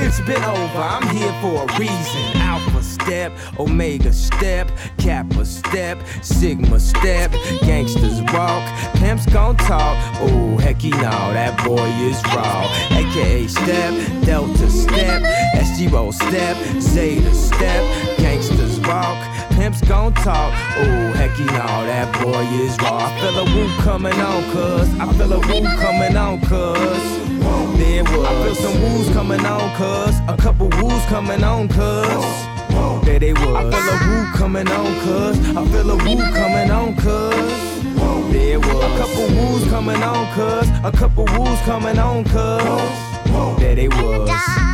It's 0.00 0.20
been 0.20 0.42
over, 0.44 0.78
I'm 0.78 1.02
here 1.08 1.32
for 1.42 1.64
a 1.64 1.78
reason. 1.78 2.40
Alpha 2.40 2.84
step, 2.84 3.32
Omega 3.58 4.12
step, 4.12 4.70
Kappa 4.96 5.44
step, 5.44 5.98
Sigma 6.22 6.78
step, 6.78 7.32
gangsters 7.62 8.22
walk, 8.32 8.62
pimps 8.94 9.26
gon' 9.26 9.56
talk. 9.56 9.96
Oh, 10.20 10.56
hecky 10.60 10.92
no, 10.92 11.32
that 11.34 11.58
boy 11.64 11.88
is 12.06 12.22
raw. 12.26 12.62
AKA 12.96 13.48
step, 13.48 14.24
Delta 14.24 14.70
step, 14.70 15.22
SGRho 15.56 16.14
step, 16.14 16.56
Zeta 16.80 17.34
step, 17.34 18.18
gangsters 18.18 18.78
walk, 18.80 19.17
pimps 19.68 19.86
gon' 19.88 20.14
talk. 20.14 20.52
Oh, 20.76 21.12
hecky 21.16 21.44
no, 21.46 21.84
that 21.86 22.08
boy 22.22 22.42
is 22.64 22.76
raw. 22.80 23.04
I 23.04 23.20
feel 23.20 23.38
a 23.38 23.44
woo 23.44 23.68
coming 23.82 24.14
on, 24.14 24.42
cuz. 24.52 24.88
I 24.98 25.12
feel 25.12 25.32
a 25.32 25.38
woo 25.38 25.62
coming 25.76 26.16
on, 26.16 26.40
cuz. 26.40 27.02
There 27.76 28.04
was. 28.04 28.26
I 28.26 28.42
feel 28.42 28.54
some 28.54 28.80
woos 28.82 29.08
coming 29.12 29.44
on, 29.44 29.68
cuz. 29.76 30.14
A 30.28 30.36
couple 30.36 30.68
woos 30.80 31.04
coming 31.06 31.44
on, 31.44 31.68
cuz. 31.68 32.24
There 33.04 33.18
they 33.18 33.32
was. 33.34 33.56
I 33.56 33.70
feel 33.70 33.88
a 33.92 33.96
woo 34.08 34.24
coming 34.38 34.68
on, 34.68 34.90
cuz. 35.04 35.36
I 35.56 35.66
feel 35.72 35.90
a 35.90 35.96
woo 35.96 36.16
coming 36.40 36.70
on, 36.70 36.96
cuz. 36.96 38.32
There 38.32 38.60
was. 38.60 38.84
A 38.84 38.98
couple 38.98 39.26
woos 39.36 39.64
coming 39.68 40.02
on, 40.02 40.22
cuz. 40.34 40.68
A 40.84 40.92
couple 40.92 41.24
woos 41.36 41.60
coming 41.60 41.98
on, 41.98 42.24
cuz. 42.24 43.60
There 43.60 43.74
they 43.74 43.88
was. 43.88 44.67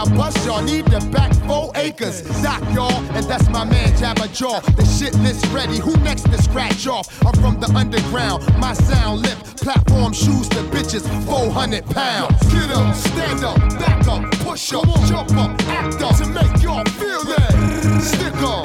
I 0.00 0.16
bust, 0.16 0.46
y'all 0.46 0.62
need 0.62 0.86
the 0.86 0.98
back 1.12 1.30
four 1.46 1.70
acres. 1.74 2.22
Doc, 2.42 2.62
y'all, 2.72 3.04
and 3.12 3.26
that's 3.26 3.50
my 3.50 3.64
man 3.64 3.92
Jabba 3.98 4.32
Jaw. 4.32 4.60
The 4.60 4.84
shit 4.86 5.14
list 5.16 5.44
ready. 5.48 5.76
Who 5.76 5.94
next 5.98 6.22
to 6.22 6.40
scratch 6.40 6.86
off? 6.86 7.06
I'm 7.26 7.34
from 7.34 7.60
the 7.60 7.70
underground. 7.76 8.42
My 8.58 8.72
sound 8.72 9.20
lip. 9.20 9.36
Platform 9.58 10.14
shoes 10.14 10.48
to 10.50 10.62
bitches. 10.72 11.04
400 11.26 11.84
pounds. 11.84 12.32
Get 12.50 12.70
up, 12.70 12.94
stand 12.96 13.44
up, 13.44 13.58
back 13.78 14.08
up, 14.08 14.30
push 14.40 14.72
up, 14.72 14.86
jump 15.04 15.36
up, 15.36 15.50
act 15.68 16.00
up 16.00 16.16
to 16.16 16.26
make 16.28 16.62
y'all 16.62 16.84
feel 16.96 17.22
that. 17.24 17.52
Stick 18.00 18.40
up, 18.40 18.64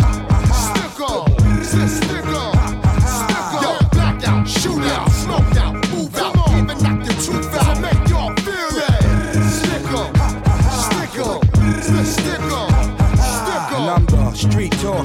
stick 0.55 1.01
up, 1.01 1.27
stick, 1.65 1.89
stick 1.89 1.99
up, 1.99 1.99
stick 2.03 2.14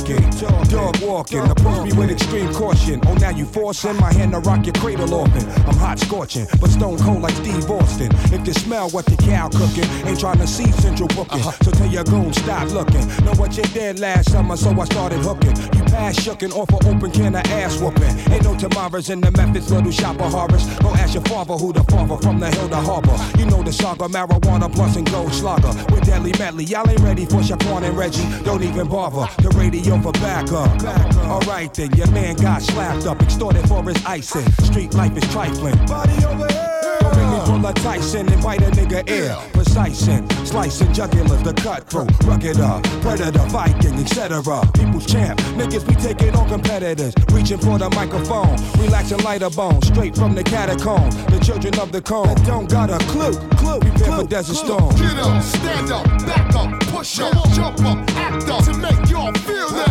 talking, 0.06 0.30
dog 0.68 0.99
walking. 1.20 1.50
Approach 1.50 1.84
me 1.84 1.92
with 1.92 2.10
extreme 2.10 2.52
caution. 2.52 3.00
Oh, 3.06 3.14
now 3.14 3.30
you 3.30 3.44
forcing 3.44 3.96
my 3.96 4.12
hand 4.12 4.32
to 4.32 4.38
rock 4.40 4.64
your 4.64 4.74
cradle 4.74 5.14
open. 5.14 5.44
I'm 5.68 5.76
hot 5.76 5.98
scorching, 5.98 6.46
but 6.60 6.70
stone 6.70 6.98
cold 6.98 7.22
like 7.22 7.34
Steve 7.34 7.70
Austin. 7.70 8.10
If 8.32 8.46
you 8.46 8.54
smell 8.54 8.88
what 8.90 9.06
the 9.06 9.16
cow 9.16 9.48
cooking, 9.48 9.88
ain't 10.06 10.20
trying 10.20 10.38
to 10.38 10.46
see 10.46 10.70
central 10.72 11.08
booking. 11.08 11.40
Uh-huh. 11.40 11.64
So 11.64 11.70
tell 11.72 11.88
your 11.88 12.04
goon 12.04 12.32
stop 12.32 12.68
looking. 12.70 13.06
Know 13.24 13.34
what 13.34 13.56
you 13.56 13.64
did 13.64 13.98
last 13.98 14.30
summer, 14.30 14.56
so 14.56 14.70
I 14.70 14.84
started 14.84 15.20
hooking. 15.20 15.56
You 15.76 15.84
pass 15.92 16.16
shooking 16.16 16.52
off 16.52 16.70
an 16.70 16.96
open 16.96 17.10
can 17.10 17.34
of 17.34 17.44
ass 17.46 17.80
whooping. 17.80 18.32
Ain't 18.32 18.44
no 18.44 18.56
tomorrows 18.56 19.10
in 19.10 19.20
the 19.20 19.30
Memphis 19.32 19.70
little 19.70 19.92
shop 19.92 20.20
of 20.20 20.32
horrors. 20.32 20.64
Go 20.78 20.90
ask 20.94 21.14
your 21.14 21.24
father 21.24 21.54
who 21.54 21.72
the 21.72 21.84
father 21.84 22.16
from 22.16 22.40
the 22.40 22.50
hill 22.50 22.68
to 22.68 22.76
harbor. 22.76 23.16
You 23.38 23.46
know 23.46 23.62
the 23.62 23.72
saga, 23.72 24.08
marijuana 24.08 24.72
plus 24.72 24.96
and 24.96 25.10
gold 25.10 25.32
slugger. 25.32 25.72
With 25.92 26.04
deadly 26.06 26.32
medley, 26.38 26.64
y'all 26.64 26.88
ain't 26.88 27.00
ready 27.00 27.26
for 27.26 27.40
Shaquan 27.42 27.82
and 27.82 27.96
Reggie. 27.96 28.26
Don't 28.44 28.62
even 28.62 28.88
bother. 28.88 29.28
The 29.42 29.50
radio 29.50 29.98
for 30.00 30.12
backup. 30.12 30.70
Alright 31.16 31.74
then, 31.74 31.92
your 31.92 32.10
man 32.10 32.36
got 32.36 32.62
slapped 32.62 33.06
up, 33.06 33.20
extorted 33.22 33.66
for 33.68 33.82
his 33.82 34.04
icing. 34.04 34.50
Street 34.64 34.94
life 34.94 35.16
is 35.16 35.28
trifling. 35.32 35.76
Body 35.86 36.24
over 36.24 36.46
here. 36.52 36.80
Don't 37.00 37.16
make 37.16 37.30
me 37.30 37.40
pull 37.46 37.66
a 37.66 37.72
Tyson 37.72 38.28
and 38.30 38.42
bite 38.42 38.60
a 38.60 38.70
nigga 38.70 39.08
ear. 39.08 39.36
Precising, 39.52 40.28
slicing 40.44 40.88
jugulars, 40.88 41.42
the 41.42 41.54
cutthroat, 41.54 42.10
rugged 42.24 42.60
up, 42.60 42.82
predator, 43.00 43.46
Viking, 43.48 43.94
etc. 43.94 44.42
People's 44.74 45.06
champ, 45.06 45.40
niggas 45.56 45.86
be 45.86 45.94
taking 45.94 46.34
on 46.36 46.48
competitors, 46.48 47.14
reaching 47.32 47.58
for 47.58 47.78
the 47.78 47.88
microphone, 47.90 48.54
relaxing 48.78 49.18
lighter 49.22 49.50
bones, 49.50 49.86
straight 49.86 50.14
from 50.14 50.34
the 50.34 50.44
catacomb. 50.44 51.10
The 51.30 51.40
children 51.42 51.78
of 51.78 51.90
the 51.90 52.02
cone 52.02 52.34
don't 52.44 52.68
got 52.68 52.90
a 52.90 52.98
clue, 53.06 53.32
clue. 53.56 53.80
Prepare 53.80 54.18
for 54.18 54.26
desert 54.26 54.56
storm. 54.56 54.94
Get 54.96 55.18
up, 55.18 55.42
stand 55.42 55.90
up, 55.90 56.04
back 56.26 56.54
up, 56.54 56.80
push 56.88 57.20
up, 57.20 57.32
jump 57.52 57.80
up, 57.80 57.98
act 58.16 58.48
up 58.48 58.64
to 58.64 58.76
make 58.76 59.08
y'all 59.08 59.32
feel 59.32 59.68
that. 59.70 59.89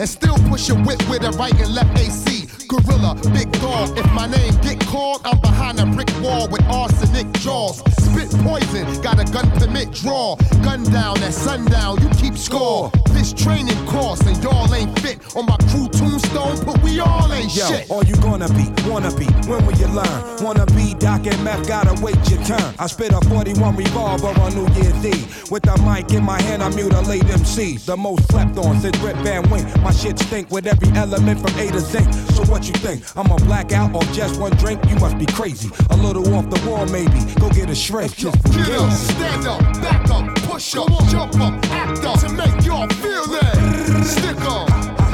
And 0.00 0.08
still 0.08 0.38
push 0.48 0.70
a 0.70 0.74
whip 0.74 1.06
with 1.10 1.22
a 1.24 1.30
right 1.32 1.52
and 1.60 1.74
left 1.74 1.98
AC. 1.98 2.29
Gorilla, 2.70 3.16
big 3.32 3.50
dog. 3.60 3.98
If 3.98 4.06
my 4.12 4.28
name 4.28 4.54
get 4.62 4.78
called, 4.86 5.22
I'm 5.24 5.40
behind 5.40 5.80
a 5.80 5.86
brick 5.86 6.08
wall 6.22 6.48
with 6.48 6.62
arsenic 6.66 7.26
jaws. 7.40 7.78
Spit 7.98 8.30
poison, 8.46 8.86
got 9.02 9.18
a 9.18 9.24
gun 9.32 9.50
permit 9.58 9.90
draw. 9.90 10.36
Gun 10.62 10.84
down 10.84 11.20
at 11.24 11.34
sundown, 11.34 12.00
you 12.00 12.08
keep 12.10 12.36
score. 12.36 12.92
This 13.10 13.32
training 13.32 13.76
course 13.86 14.20
and 14.20 14.40
y'all 14.42 14.72
ain't 14.72 14.96
fit 15.00 15.18
on 15.34 15.46
my 15.46 15.56
crew 15.68 15.88
tombstone, 15.88 16.64
but 16.64 16.80
we 16.82 17.00
all 17.00 17.32
ain't 17.32 17.54
Yo, 17.56 17.66
shit. 17.66 17.90
all 17.90 18.04
you 18.04 18.14
gonna 18.16 18.48
be, 18.50 18.70
wanna 18.88 19.10
be, 19.16 19.26
when 19.50 19.66
will 19.66 19.76
you 19.76 19.88
learn? 19.88 20.20
Wanna 20.40 20.66
be 20.66 20.94
Doc 20.94 21.26
and 21.26 21.42
Meth, 21.42 21.66
gotta 21.66 22.00
wait 22.00 22.16
your 22.30 22.40
turn. 22.44 22.72
I 22.78 22.86
spit 22.86 23.12
a 23.12 23.20
41 23.28 23.74
revolver 23.74 24.28
on 24.40 24.54
New 24.54 24.68
Year's 24.80 25.04
Eve. 25.04 25.50
With 25.50 25.64
the 25.64 25.76
mic 25.82 26.12
in 26.12 26.22
my 26.24 26.40
hand, 26.42 26.62
I 26.62 26.68
mutilate 26.68 27.22
MCs. 27.22 27.84
The 27.84 27.96
most 27.96 28.28
slept 28.30 28.56
on 28.58 28.80
since 28.80 28.96
Rip 28.98 29.16
Van 29.16 29.42
Wink. 29.50 29.66
My 29.82 29.90
shit 29.90 30.16
stink 30.20 30.50
with 30.52 30.68
every 30.68 30.96
element 30.96 31.40
from 31.40 31.58
A 31.58 31.68
to 31.72 31.80
Z. 31.80 31.98
So 32.34 32.44
what 32.44 32.59
you 32.66 32.74
think? 32.74 33.02
I'm 33.16 33.30
a 33.30 33.36
blackout 33.36 33.94
off 33.94 34.12
just 34.12 34.40
one 34.40 34.52
drink? 34.52 34.84
You 34.88 34.96
must 34.96 35.18
be 35.18 35.26
crazy. 35.26 35.70
A 35.90 35.96
little 35.96 36.34
off 36.34 36.48
the 36.50 36.60
wall, 36.68 36.86
maybe. 36.86 37.18
Go 37.40 37.48
get 37.50 37.70
a 37.70 37.74
shrink. 37.74 38.16
Just 38.16 38.42
Get 38.44 38.68
up, 38.70 38.90
stand 38.92 39.46
up, 39.46 39.60
back 39.80 40.10
up, 40.10 40.34
push 40.42 40.76
up, 40.76 40.88
jump 41.08 41.34
up, 41.40 41.54
act 41.70 42.04
up 42.04 42.20
to 42.20 42.28
make 42.32 42.64
y'all 42.64 42.88
feel 42.88 43.26
that. 43.26 43.56
Stick 44.04 44.40
up, 44.42 44.68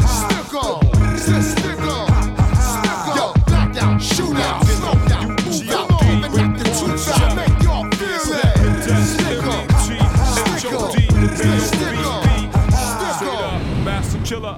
stick 0.07 0.55
up, 0.55 0.85
stick 1.51 1.71
up, 1.71 1.76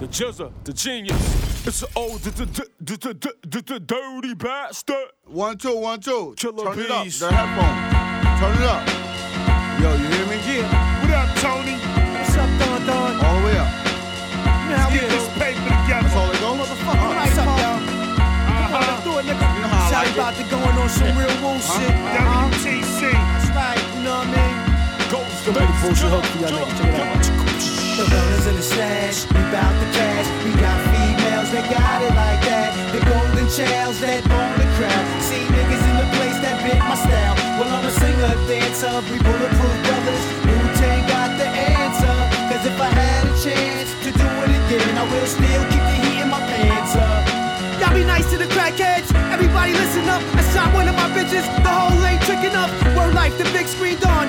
The 0.00 0.06
jizzer, 0.06 0.52
the 0.62 0.72
genius. 0.72 1.66
It's 1.66 1.82
an 1.82 1.88
old 1.96 2.22
d- 2.22 2.30
d- 2.30 2.44
d- 2.84 2.96
d- 2.96 3.12
d- 3.50 3.60
d- 3.60 3.78
dirty 3.80 4.34
bastard. 4.34 5.10
One, 5.26 5.58
two, 5.58 5.74
one, 5.76 5.98
two. 5.98 6.34
Killer 6.38 6.70
Turn 6.70 6.78
it 6.78 6.90
up, 6.90 7.06
the 7.08 7.26
headphone. 7.34 7.74
Turn 8.38 8.54
it 8.54 8.68
up. 8.70 8.86
Yo, 9.82 9.90
you 9.98 10.06
hear 10.06 10.26
me? 10.30 10.38
Yeah. 10.46 11.02
What 11.02 11.10
up, 11.18 11.34
Tony? 11.42 11.74
What's 12.14 12.30
up, 12.38 12.46
Don 12.62 12.86
Don? 12.86 13.24
All 13.26 13.40
the 13.40 13.46
way 13.50 13.58
up. 13.58 13.66
You 13.66 14.70
know 14.70 14.78
how 14.78 14.86
we 14.86 15.02
get 15.02 15.10
this 15.10 15.28
paper 15.34 15.66
together. 15.66 16.06
That's 16.06 16.14
all 16.14 16.30
it 16.30 16.38
goes? 16.38 16.54
Motherfucker, 16.62 17.08
what's 17.18 17.38
up, 17.38 17.58
y'all? 17.58 17.82
Uh-huh. 18.78 19.02
You 19.18 19.34
know 19.34 19.66
how 19.66 19.82
I 19.82 20.06
like 20.06 20.14
about 20.14 20.38
it. 20.38 20.44
to 20.44 20.50
go 20.50 20.58
on 20.62 20.88
some 20.88 21.18
real. 21.18 21.26
Uh-huh. 21.26 22.54
WTC. 22.54 23.10
That's 23.10 23.50
right, 23.50 23.82
you 23.98 24.04
know 24.06 24.14
what 24.14 24.30
I 24.30 24.46
mean? 24.46 24.54
Goes 25.10 25.42
the 25.42 25.50
Bullshit. 25.82 26.14
Check 26.78 26.94
it 26.94 27.00
out. 27.02 27.87
The 27.98 28.06
runners 28.14 28.46
in 28.46 28.54
the 28.54 28.62
stash, 28.62 29.26
we 29.26 29.42
bout 29.50 29.74
the 29.74 29.90
cash. 29.90 30.30
We 30.46 30.54
got 30.54 30.78
females 30.86 31.50
that 31.50 31.66
got 31.66 31.98
it 31.98 32.14
like 32.14 32.38
that. 32.46 32.70
The 32.94 33.02
golden 33.02 33.50
childs 33.50 33.98
that 34.06 34.22
own 34.22 34.54
the 34.54 34.70
crowd. 34.78 35.04
See 35.18 35.42
niggas 35.50 35.82
in 35.82 35.96
the 35.98 36.06
place 36.14 36.38
that 36.46 36.62
bit 36.62 36.78
my 36.78 36.94
style. 36.94 37.34
Well, 37.58 37.66
I'm 37.66 37.82
a 37.82 37.90
singer, 37.90 38.38
dancer, 38.46 39.02
we 39.10 39.18
bulletproof 39.18 39.76
brothers. 39.82 40.24
Wu 40.46 40.54
Tang 40.78 41.10
got 41.10 41.34
the 41.42 41.50
answer. 41.50 42.14
Cause 42.46 42.62
if 42.70 42.78
I 42.78 42.86
had 42.86 43.26
a 43.26 43.34
chance 43.34 43.90
to 44.06 44.14
do 44.14 44.28
it 44.46 44.50
again, 44.62 44.94
I 44.94 45.02
will 45.02 45.26
still 45.26 45.62
keep 45.66 45.82
the 45.82 45.96
heat 45.98 46.22
in 46.22 46.30
my 46.30 46.38
pants 46.38 46.94
up. 46.94 47.26
Y'all 47.82 47.90
be 47.98 48.06
nice 48.06 48.30
to 48.30 48.38
the 48.38 48.46
crackheads. 48.54 49.10
Everybody 49.34 49.74
listen 49.74 50.06
up. 50.06 50.22
I 50.38 50.46
shot 50.54 50.70
one 50.70 50.86
of 50.86 50.94
my 50.94 51.10
bitches. 51.18 51.42
The 51.66 51.72
whole 51.74 51.98
ain't 52.06 52.22
tricking 52.22 52.54
up. 52.54 52.70
Word 52.94 53.18
like 53.18 53.34
the 53.42 53.46
big 53.50 53.66
screen 53.66 53.98
dawn. 53.98 54.27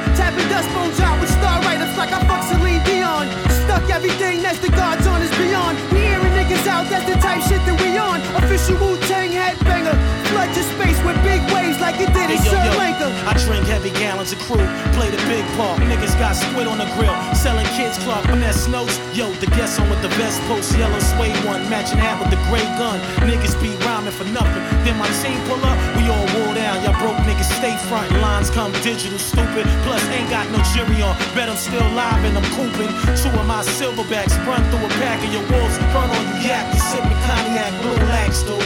Heavy 14.29 14.45
gallons 14.45 14.49
crew, 14.49 14.93
play 14.93 15.09
the 15.09 15.21
big 15.27 15.45
part. 15.57 15.79
Niggas 15.81 16.17
got 16.19 16.35
squid 16.35 16.67
on 16.67 16.77
the 16.77 16.85
grill, 16.97 17.13
selling 17.33 17.65
kids 17.77 17.97
clock, 17.99 18.25
finesse 18.25 18.67
notes. 18.67 18.99
Yo, 19.13 19.31
the 19.39 19.47
guest 19.47 19.79
on 19.79 19.89
with 19.89 20.01
the 20.01 20.09
vest 20.09 20.41
post, 20.47 20.77
yellow 20.77 20.99
suede 20.99 21.35
one, 21.45 21.61
matching 21.69 21.97
hat 21.97 22.19
with 22.19 22.29
the 22.29 22.39
gray 22.49 22.65
gun. 22.77 22.99
Niggas 23.25 23.55
be 23.61 23.69
rhyming 23.85 24.11
for 24.11 24.25
nothing. 24.25 24.63
Then 24.83 24.97
my 24.97 25.09
team 25.21 25.37
pull 25.47 25.61
up, 25.65 25.77
we 25.97 26.09
all 26.09 26.25
wore 26.37 26.53
down. 26.55 26.83
Y'all 26.83 26.97
broke 26.99 27.17
niggas 27.25 27.49
stay 27.57 27.75
front, 27.87 28.11
lines 28.21 28.49
come 28.49 28.71
digital, 28.81 29.19
stupid. 29.19 29.65
Plus 29.85 30.03
ain't 30.09 30.29
got 30.29 30.49
no 30.51 30.59
jury 30.73 31.01
on, 31.01 31.15
bet 31.33 31.49
I'm 31.49 31.57
still 31.57 31.87
live 31.93 32.23
and 32.25 32.37
I'm 32.37 32.47
cooping. 32.55 32.91
Two 33.17 33.33
of 33.33 33.45
my 33.45 33.61
silverbacks 33.63 34.35
run 34.45 34.61
through 34.69 34.85
a 34.85 34.91
pack 35.01 35.23
of 35.23 35.31
your 35.33 35.45
wolves, 35.49 35.77
front 35.93 36.11
on 36.11 36.23
you 36.29 36.49
yak, 36.49 36.65
you 36.73 36.79
sipping 36.79 37.19
cognac, 37.25 37.71
blue 37.81 37.99
lax, 38.09 38.43
dude. 38.43 38.61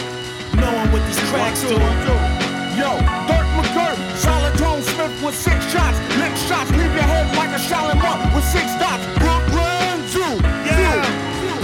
Knowing 0.55 0.91
what 0.91 1.01
these 1.07 1.19
cracks 1.31 1.61
do. 1.61 1.75
Yo, 2.73 2.89
Solid 3.73 4.55
tone 4.57 4.83
Smith 4.83 5.23
with 5.23 5.35
six 5.35 5.57
shots. 5.71 5.97
Lick 6.21 6.35
shots, 6.47 6.69
leave 6.71 6.93
your 6.93 7.09
head 7.13 7.35
like 7.35 7.49
a 7.49 7.59
Shalimar 7.59 8.17
with 8.35 8.45
six 8.45 8.65
dots. 8.77 9.03
Brooklyn 9.17 9.97
Zoo. 10.13 10.33
Yeah. 10.69 11.01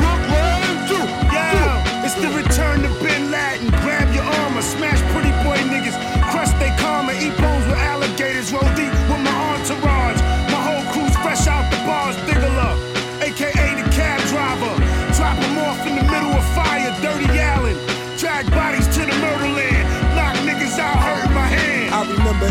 Brooklyn 0.02 0.88
Zoo. 0.89 1.06
Yeah. 1.30 2.06
It's 2.06 2.15
the 2.15 2.30
return 2.30 2.82
to 2.82 2.89
Bin 3.04 3.30
Laden. 3.30 3.69
Grab 3.84 4.13
your 4.13 4.24
armor, 4.24 4.62
smash 4.63 5.02
pretty 5.13 5.32
boy 5.45 5.58
niggas 5.69 5.98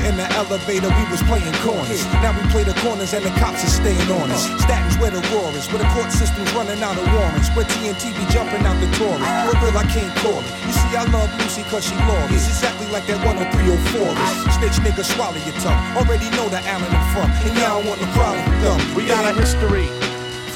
In 0.08 0.16
the 0.16 0.24
elevator, 0.40 0.88
we 0.88 1.04
was 1.12 1.20
playing 1.28 1.52
corners. 1.60 2.00
Now 2.24 2.32
we 2.32 2.40
play 2.48 2.64
the 2.64 2.72
corners 2.80 3.12
and 3.12 3.20
the 3.20 3.28
cops 3.36 3.60
are 3.60 3.68
staying 3.68 4.08
on 4.08 4.32
us. 4.32 4.48
Staten 4.64 4.88
where 4.96 5.12
the 5.12 5.20
roar 5.28 5.52
is, 5.52 5.68
where 5.68 5.84
the 5.84 5.90
court 5.92 6.10
system's 6.10 6.48
running 6.56 6.80
out 6.80 6.96
of 6.96 7.04
warrants. 7.12 7.52
Where 7.52 7.68
TNT 7.68 8.16
be 8.16 8.24
jumping 8.32 8.64
out 8.64 8.80
the 8.80 8.88
Taurus. 8.96 9.20
For 9.20 9.60
real, 9.60 9.76
I 9.76 9.84
can't 9.84 10.08
call 10.24 10.40
it. 10.40 10.48
You 10.64 10.72
see, 10.72 10.96
I 10.96 11.04
love 11.12 11.28
Lucy 11.44 11.60
cause 11.68 11.84
she 11.84 11.94
lawless. 12.08 12.48
Exactly 12.48 12.88
like 12.88 13.04
that 13.04 13.20
10304 13.20 13.68
is. 13.68 14.56
Snitch 14.56 14.80
nigga, 14.80 15.04
swallow 15.04 15.36
your 15.44 15.56
tongue. 15.60 15.76
Already 16.00 16.32
know 16.40 16.48
the 16.48 16.64
Allen 16.64 16.88
I'm 16.88 17.04
from. 17.12 17.28
And 17.44 17.52
y'all 17.60 17.84
want 17.84 18.00
no 18.00 18.08
problem 18.16 18.48
with 18.48 18.60
them. 18.64 18.80
We 18.96 19.04
got 19.04 19.28
a 19.28 19.36
history 19.36 19.92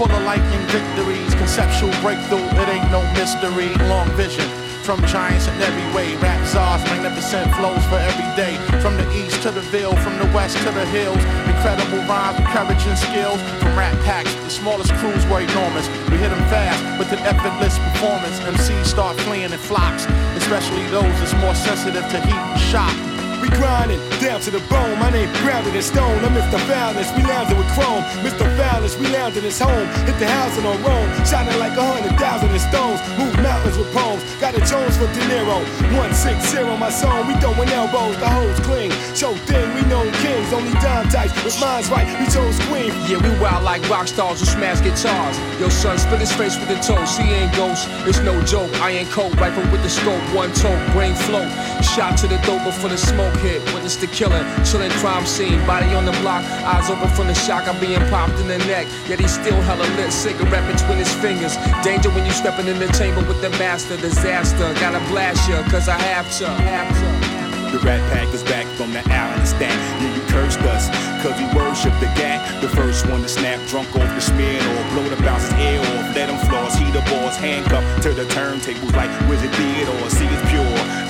full 0.00 0.08
of 0.08 0.22
lightning 0.24 0.64
victories, 0.72 1.34
conceptual 1.36 1.92
breakthrough. 2.00 2.40
It 2.56 2.68
ain't 2.72 2.88
no 2.88 3.04
mystery. 3.12 3.68
Long 3.84 4.08
vision 4.16 4.48
from 4.82 5.04
giants 5.06 5.46
in 5.46 5.54
every 5.62 5.86
way. 5.94 6.16
Rap 6.16 6.44
czars, 6.46 6.82
magnificent 6.84 7.54
flows 7.54 7.84
for 7.86 7.96
every 7.96 8.28
day. 8.34 8.56
From 8.80 8.96
the 8.96 9.06
east 9.14 9.42
to 9.42 9.50
the 9.50 9.60
ville, 9.72 9.96
from 9.96 10.18
the 10.18 10.26
west 10.34 10.58
to 10.58 10.70
the 10.70 10.86
hills. 10.86 11.22
Incredible 11.46 12.02
rhymes 12.10 12.38
courage 12.50 12.84
and 12.86 12.98
skills. 12.98 13.40
From 13.62 13.78
rap 13.78 13.94
packs, 14.04 14.34
the 14.34 14.50
smallest 14.50 14.92
crews 14.94 15.24
were 15.26 15.40
enormous. 15.40 15.86
We 16.10 16.16
hit 16.18 16.30
them 16.30 16.44
fast 16.50 16.82
with 16.98 17.12
an 17.12 17.20
effortless 17.20 17.78
performance. 17.78 18.38
MCs 18.40 18.86
start 18.86 19.18
fleeing 19.20 19.52
in 19.52 19.58
flocks, 19.58 20.06
especially 20.36 20.84
those 20.90 21.14
that's 21.20 21.34
more 21.34 21.54
sensitive 21.54 22.08
to 22.10 22.20
heat 22.20 22.34
and 22.34 22.60
shock. 22.60 23.11
We 23.42 23.48
grinding 23.58 23.98
down 24.22 24.40
to 24.42 24.52
the 24.52 24.62
bone. 24.70 24.96
My 25.00 25.10
name 25.10 25.26
grounded 25.42 25.74
in 25.74 25.82
stone. 25.82 26.24
I'm 26.24 26.30
Mr. 26.30 26.62
Foulness. 26.70 27.10
We 27.16 27.24
lounging 27.26 27.58
with 27.58 27.66
chrome. 27.74 28.06
Mr. 28.22 28.46
Foulness. 28.56 28.96
We 28.96 29.08
lounging 29.08 29.42
his 29.42 29.58
home. 29.58 29.88
Hit 30.06 30.16
the 30.22 30.28
housing 30.30 30.64
on 30.64 30.78
Rome. 30.84 31.10
Shining 31.26 31.58
like 31.58 31.76
a 31.76 31.82
hundred 31.82 32.14
thousand 32.22 32.54
in 32.54 32.62
stones. 32.62 33.02
Move 33.18 33.34
mountains 33.42 33.76
with 33.76 33.92
poems. 33.92 34.22
Got 34.38 34.54
a 34.54 34.62
Jones 34.62 34.96
for 34.96 35.10
De 35.10 35.22
Niro. 35.26 35.58
One 35.98 36.14
six 36.14 36.54
zero. 36.54 36.76
My 36.76 36.88
song. 36.88 37.26
We 37.26 37.34
throwing 37.42 37.68
elbows. 37.70 38.14
The 38.22 38.28
hoes 38.30 38.60
cling. 38.60 38.92
Show 39.18 39.34
thing. 39.50 39.66
We 39.74 39.82
known 39.90 40.12
kings. 40.22 40.52
Only 40.52 40.70
dime 40.78 41.08
types. 41.10 41.34
With 41.42 41.58
minds 41.58 41.90
right. 41.90 42.06
We 42.22 42.30
chose 42.30 42.54
queen. 42.70 42.94
Yeah, 43.10 43.18
we 43.18 43.30
wild 43.42 43.64
like 43.64 43.82
rock 43.90 44.06
stars 44.06 44.38
who 44.38 44.46
smash 44.46 44.78
guitars. 44.86 45.34
Yo, 45.58 45.68
son, 45.68 45.98
split 45.98 46.20
his 46.20 46.32
face 46.32 46.54
with 46.62 46.68
the 46.68 46.78
toast. 46.78 47.18
He 47.18 47.26
ain't 47.26 47.52
ghost. 47.56 47.90
It's 48.06 48.20
no 48.20 48.40
joke. 48.44 48.70
I 48.78 48.90
ain't 49.02 49.10
cold. 49.10 49.34
Rifle 49.40 49.66
with 49.72 49.82
the 49.82 49.90
scope. 49.90 50.22
One 50.30 50.52
toe. 50.52 50.78
Brain 50.94 51.16
float. 51.26 51.50
Shot 51.82 52.16
to 52.18 52.28
the 52.28 52.38
dope 52.46 52.62
before 52.62 52.88
the 52.88 52.96
smoke 52.96 53.31
hit. 53.38 53.62
Witness 53.72 53.96
the 53.96 54.06
killing. 54.08 54.44
Chilling 54.64 54.90
crime 55.02 55.26
scene. 55.26 55.64
Body 55.66 55.94
on 55.94 56.04
the 56.04 56.12
block. 56.22 56.44
Eyes 56.64 56.90
open 56.90 57.08
from 57.10 57.26
the 57.28 57.34
shock. 57.34 57.68
I'm 57.68 57.78
being 57.80 58.00
popped 58.08 58.38
in 58.40 58.48
the 58.48 58.58
neck. 58.70 58.86
Yet 59.08 59.20
he's 59.20 59.32
still 59.32 59.60
hella 59.62 59.86
lit. 59.96 60.12
Cigarette 60.12 60.66
between 60.70 60.98
his 60.98 61.12
fingers. 61.14 61.56
Danger 61.82 62.10
when 62.10 62.24
you 62.24 62.32
stepping 62.32 62.66
in 62.66 62.78
the 62.78 62.88
chamber 62.92 63.22
with 63.26 63.40
the 63.40 63.50
master. 63.58 63.96
Disaster. 63.96 64.74
Gotta 64.80 65.00
blast 65.08 65.48
ya. 65.48 65.62
Cause 65.70 65.88
I 65.88 65.98
have 65.98 66.28
to. 66.38 67.42
The 67.72 67.78
Rat 67.78 68.04
Pack 68.12 68.28
is 68.34 68.44
back 68.44 68.66
from 68.76 68.92
the 68.92 69.00
island 69.08 69.48
stack. 69.48 69.72
Yeah, 69.72 70.12
you 70.12 70.20
cursed 70.28 70.60
us, 70.60 70.92
cause 71.24 71.32
we 71.40 71.48
worship 71.56 71.96
the 72.04 72.10
gat. 72.20 72.44
The 72.60 72.68
first 72.68 73.08
one 73.08 73.22
to 73.22 73.28
snap, 73.32 73.66
drunk 73.66 73.88
off 73.96 74.12
the 74.12 74.20
smear 74.20 74.60
or 74.60 74.84
blow 74.92 75.08
the 75.08 75.16
bouncer's 75.24 75.56
ear 75.56 75.80
off. 75.80 76.12
Let 76.12 76.28
them 76.28 76.36
floss, 76.52 76.76
heat 76.76 76.92
the 76.92 77.00
balls, 77.08 77.34
handcuffed 77.40 78.02
to 78.02 78.12
the 78.12 78.28
turntables 78.36 78.92
like 78.92 79.08
Wizard 79.24 79.56
Theodore. 79.56 80.10
See 80.12 80.28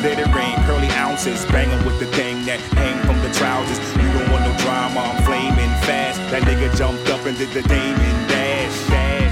let 0.03 0.19
it 0.19 0.35
rain, 0.35 0.57
Curly 0.67 0.89
ounces. 0.99 1.45
Banging 1.47 1.85
with 1.87 1.99
the 2.01 2.07
thing 2.07 2.45
that 2.45 2.59
hang 2.75 2.99
from 3.07 3.21
the 3.23 3.31
trousers. 3.39 3.79
You 3.95 4.11
don't 4.13 4.31
want 4.33 4.43
no 4.45 4.53
drama, 4.59 5.01
I'm 5.01 5.23
flaming 5.23 5.71
fast. 5.87 6.19
That 6.31 6.43
nigga 6.43 6.75
jumped 6.77 7.09
up 7.11 7.25
and 7.25 7.39
did 7.39 7.51
the 7.51 7.63
Damon 7.63 8.29
dash, 8.29 8.89
dash. 8.89 9.31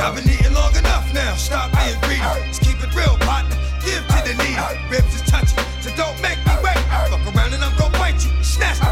I've 0.00 0.14
been 0.14 0.30
eating 0.30 0.54
long 0.54 0.74
enough 0.76 1.12
now. 1.12 1.34
Stop 1.34 1.72
being 1.72 1.98
greedy. 2.02 2.22
Let's 2.22 2.58
keep 2.58 2.80
it 2.82 2.94
real, 2.94 3.16
partner. 3.18 3.56
Give 3.82 4.06
to 4.14 4.18
the 4.22 4.34
needy. 4.38 4.62
Ribs 4.88 5.14
is 5.14 5.22
touching, 5.22 5.58
so 5.82 5.90
don't 5.96 6.20
make 6.22 6.38
me 6.46 6.54
wait. 6.62 6.78
Fuck 7.10 7.34
around 7.34 7.52
and 7.52 7.64
I'm 7.64 7.76
gonna 7.76 7.98
bite 7.98 8.22
you. 8.24 8.30
Snatch 8.42 8.78
the 8.78 8.84
plate. 8.84 8.89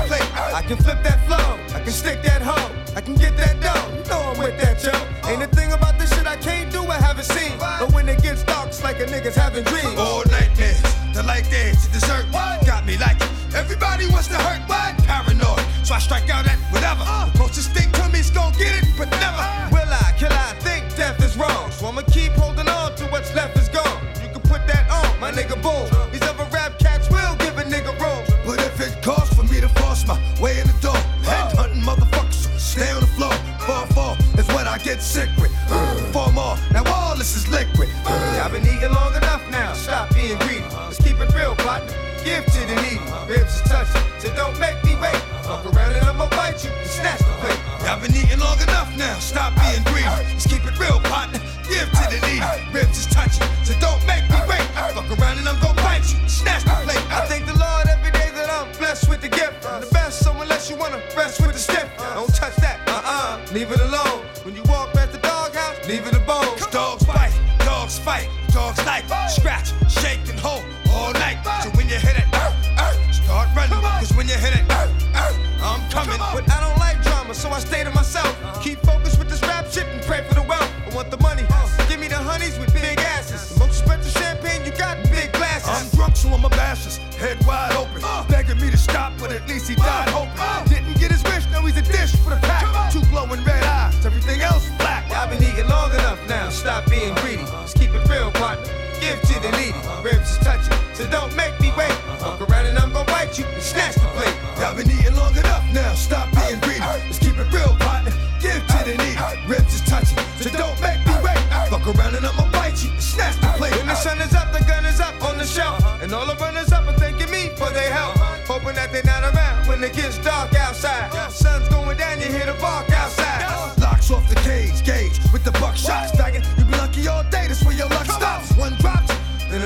I 0.58 0.62
can 0.62 0.76
flip 0.76 1.04
that 1.04 1.24
flow. 1.24 1.46
I 1.72 1.80
can 1.84 1.92
stick 1.92 2.20
that 2.24 2.42
hoe. 2.42 2.74
I 2.96 3.00
can 3.00 3.14
get 3.14 3.36
that 3.36 3.60
dough. 3.62 3.78
You 3.94 4.02
know 4.10 4.34
I'm 4.34 4.38
with 4.42 4.58
that, 4.58 4.82
yo. 4.82 4.90
Ain't 5.30 5.40
a 5.40 5.46
thing 5.46 5.70
about 5.70 6.00
this 6.00 6.12
shit 6.12 6.26
I 6.26 6.34
can't 6.34 6.68
do. 6.72 6.82
I 6.82 6.96
haven't 6.96 7.26
seen. 7.26 7.56
But 7.60 7.92
when 7.92 8.08
it 8.08 8.20
gets 8.20 8.42
dark, 8.42 8.66
it's 8.66 8.82
like 8.82 8.98
a 8.98 9.06
nigga's 9.06 9.36
having 9.36 9.62
dreams. 9.62 9.94
All 9.96 10.24
nightmares. 10.24 10.82
The 11.14 11.22
light 11.22 11.48
dance 11.48 11.86
to 11.86 11.92
dessert. 11.92 12.26
Got 12.66 12.86
me 12.86 12.98
like 12.98 13.20
it. 13.22 13.30
Everybody 13.54 14.08
wants 14.08 14.26
to 14.34 14.34
hurt. 14.34 14.68
What? 14.68 14.98
Paranoid. 15.06 15.62
So 15.86 15.94
I 15.94 16.00
strike 16.00 16.28
out 16.28 16.48
at 16.48 16.58
whatever. 16.74 17.04
Uh. 17.06 17.30
The 17.30 17.38
closest 17.38 17.70
thing 17.70 17.88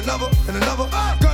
another, 0.02 0.28
and 0.48 0.56
another. 0.56 0.88
Ah, 0.92 1.16
Gun 1.20 1.31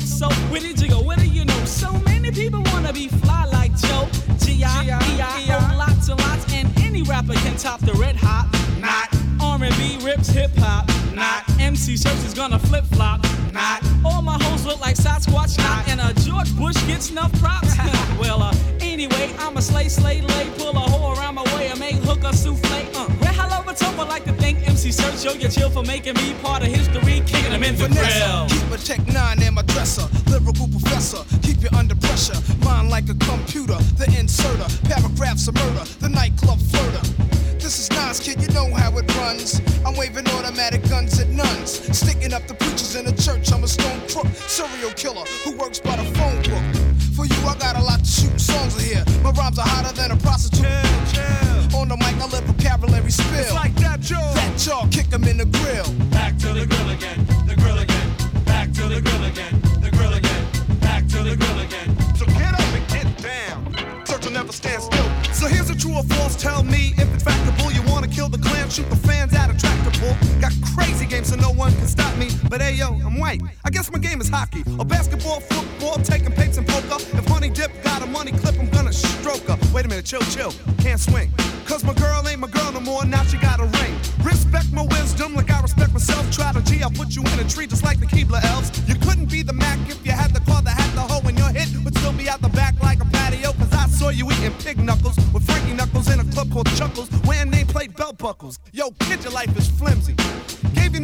so 0.00 0.28
with 0.50 0.64
it, 0.64 0.76
jiggle, 0.76 1.04
what 1.04 1.18
do 1.18 1.26
you 1.26 1.44
know? 1.44 1.64
So 1.64 1.92
many 2.00 2.30
people 2.30 2.62
wanna 2.72 2.92
be 2.92 3.08
fly 3.08 3.44
like 3.46 3.76
Joe. 3.76 4.08
G.I. 4.38 4.84
E.I. 4.84 5.76
lots 5.76 6.08
and 6.08 6.20
lots, 6.20 6.52
and 6.52 6.68
any 6.80 7.02
rapper 7.02 7.34
can 7.34 7.56
top 7.56 7.80
the 7.80 7.92
red 7.94 8.16
hot. 8.16 8.48
Not 8.80 9.08
R&B 9.40 9.98
rips 10.04 10.28
hip 10.28 10.50
hop. 10.56 10.88
Not 11.14 11.44
MC 11.60 11.96
shirts 11.96 12.24
is 12.24 12.34
gonna 12.34 12.58
flip 12.58 12.84
flop. 12.86 13.24
Not 13.52 13.84
all 14.04 14.22
my 14.22 14.38
hoes 14.42 14.64
look 14.64 14.80
like 14.80 14.96
Sasquatch. 14.96 15.58
Not 15.58 15.88
and 15.88 16.00
a 16.00 16.12
George 16.20 16.54
Bush 16.56 16.76
gets 16.86 17.10
enough 17.10 17.32
props. 17.40 17.76
well, 18.20 18.42
uh, 18.42 18.54
anyway, 18.80 19.34
I'm 19.38 19.56
a 19.56 19.62
slay, 19.62 19.88
slay, 19.88 20.20
lay, 20.20 20.50
pull 20.56 20.70
a 20.70 20.80
hoe 20.80 21.14
around 21.14 21.34
my 21.34 21.44
way 21.56 21.68
and 21.68 21.78
make 21.78 21.96
hook 21.96 22.20
a 22.20 22.36
souffle. 22.36 22.70
Uh, 22.94 23.08
red 23.20 23.34
hello, 23.34 23.62
what's 23.64 23.82
up? 23.82 23.98
I 23.98 24.04
like 24.04 24.24
to 24.24 24.32
thank 24.32 24.66
MC 24.68 24.90
Serch. 24.90 25.24
Yo, 25.24 25.32
you 25.32 25.48
chill 25.48 25.70
for 25.70 25.82
making 25.82 26.14
me 26.14 26.34
part 26.42 26.62
of 26.62 26.68
history. 26.68 27.22
Kicking 27.26 27.52
him 27.52 27.62
in 27.64 27.76
the 27.76 27.88
grill. 27.88 28.46
Keep 28.48 28.72
a 28.72 28.78
check 28.78 29.06
nine 29.06 29.39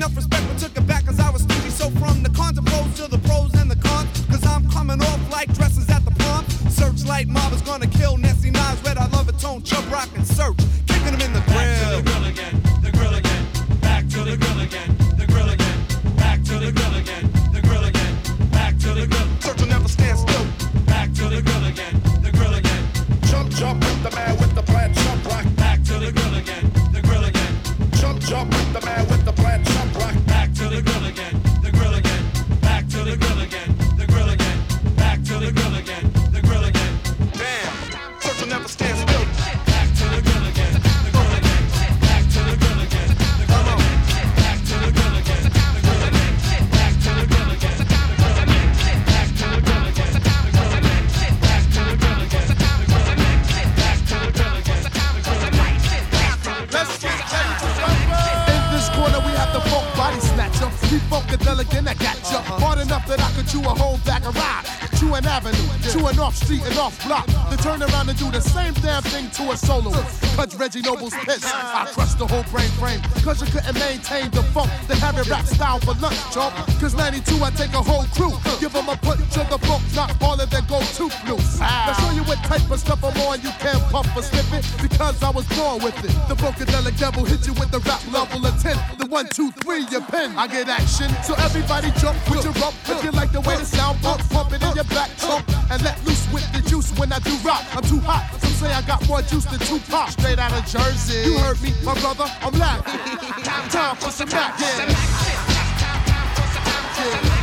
enough 0.07 0.17
respect, 0.17 0.47
but 0.49 0.59
took 0.59 0.77
it 0.77 0.87
back 0.87 1.05
cause 1.05 1.19
I 1.19 1.31
was 1.31 1.43
stingy. 1.43 1.71
So 1.71 1.91
from 1.91 2.23
the 2.23 2.31
cons 2.31 2.59
and 2.59 2.67
pros 2.67 2.95
to 2.97 3.09
the 3.09 3.19
pros 3.19 3.53
and 3.55 3.71
the 3.71 3.77
cons, 3.77 4.09
cause 4.27 4.45
I'm 4.47 4.69
coming 4.71 5.01
off 5.03 5.33
like 5.33 5.53
dresses 5.55 5.89
at 5.91 6.05
the 6.05 6.13
prom. 6.13 6.45
Searchlight 6.71 7.29
mob 7.29 7.53
is 7.53 7.63
gonna 7.63 7.89
kill 7.89 8.17
Nasty 8.17 8.51
Nas, 8.51 8.83
Red 8.85 8.99
Hot 8.99 9.13
Lover 9.13 9.33
Tone, 9.33 9.63
Chubb 9.63 9.91
Rock, 9.91 10.09
and 10.15 10.25
Serch. 10.25 10.66
Reggie 70.67 70.83
Noble's 70.83 71.15
piss. 71.23 71.45
I 71.47 71.87
crushed 71.95 72.19
the 72.19 72.27
whole 72.27 72.43
brain 72.51 72.67
frame, 72.83 72.99
cause 73.23 73.39
you 73.39 73.47
couldn't 73.47 73.79
maintain 73.79 74.35
the 74.35 74.43
funk, 74.51 74.67
the 74.89 74.97
heavy 74.97 75.23
rap 75.31 75.47
style 75.47 75.79
for 75.79 75.95
lunch, 76.03 76.19
chump. 76.35 76.57
Cause 76.83 76.93
92, 76.93 77.39
I 77.39 77.51
take 77.51 77.71
a 77.71 77.79
whole 77.79 78.03
crew, 78.19 78.35
give 78.59 78.73
them 78.73 78.89
a 78.89 78.97
punch 78.97 79.23
of 79.39 79.47
the 79.47 79.63
funk, 79.63 79.87
not 79.95 80.11
of 80.19 80.51
them 80.51 80.65
go 80.67 80.83
to 80.83 81.05
loose. 81.31 81.61
Now 81.61 81.93
show 81.95 82.11
you 82.11 82.27
what 82.27 82.43
type 82.43 82.69
of 82.69 82.81
stuff 82.81 82.99
I'm 83.05 83.15
on, 83.31 83.41
you 83.43 83.55
can't 83.63 83.79
puff 83.95 84.11
or 84.17 84.23
sniff 84.23 84.51
it, 84.59 84.67
because 84.83 85.23
I 85.23 85.31
was 85.31 85.47
born 85.55 85.85
with 85.85 85.95
it. 86.03 86.11
The 86.27 86.35
Brokadelic 86.35 86.99
devil 86.99 87.25
hit 87.25 87.47
you 87.47 87.55
with 87.55 87.71
the 87.71 87.79
rap 87.87 88.03
level 88.11 88.45
of 88.45 88.61
10, 88.61 88.99
the 88.99 89.07
one, 89.07 89.29
two, 89.31 89.53
three, 89.63 89.87
your 89.95 90.03
pen. 90.03 90.35
I 90.37 90.49
get 90.49 90.69
action, 90.69 91.15
so 91.23 91.35
everybody 91.47 91.95
jump 92.03 92.19
with 92.29 92.43
your 92.43 92.55
rump, 92.59 92.75
if 92.91 93.05
you 93.05 93.13
like 93.13 93.31
the 93.31 93.41
way 93.43 93.55
the 93.55 93.65
sound 93.65 94.03
bumps. 94.03 94.26
More 99.09 99.23
juice 99.23 99.45
two 99.45 99.59
Tupac, 99.59 100.11
straight 100.11 100.39
out 100.39 100.53
of 100.53 100.67
Jersey. 100.67 101.31
You 101.31 101.39
heard 101.39 101.61
me, 101.63 101.73
my 101.85 101.95
brother, 102.01 102.25
I'm 102.41 102.53
laughing. 102.59 102.99
time, 103.45 103.69
time 103.69 103.97
for 103.97 104.11
some 104.11 104.29
action. 104.31 104.89
Yeah. 106.99 107.36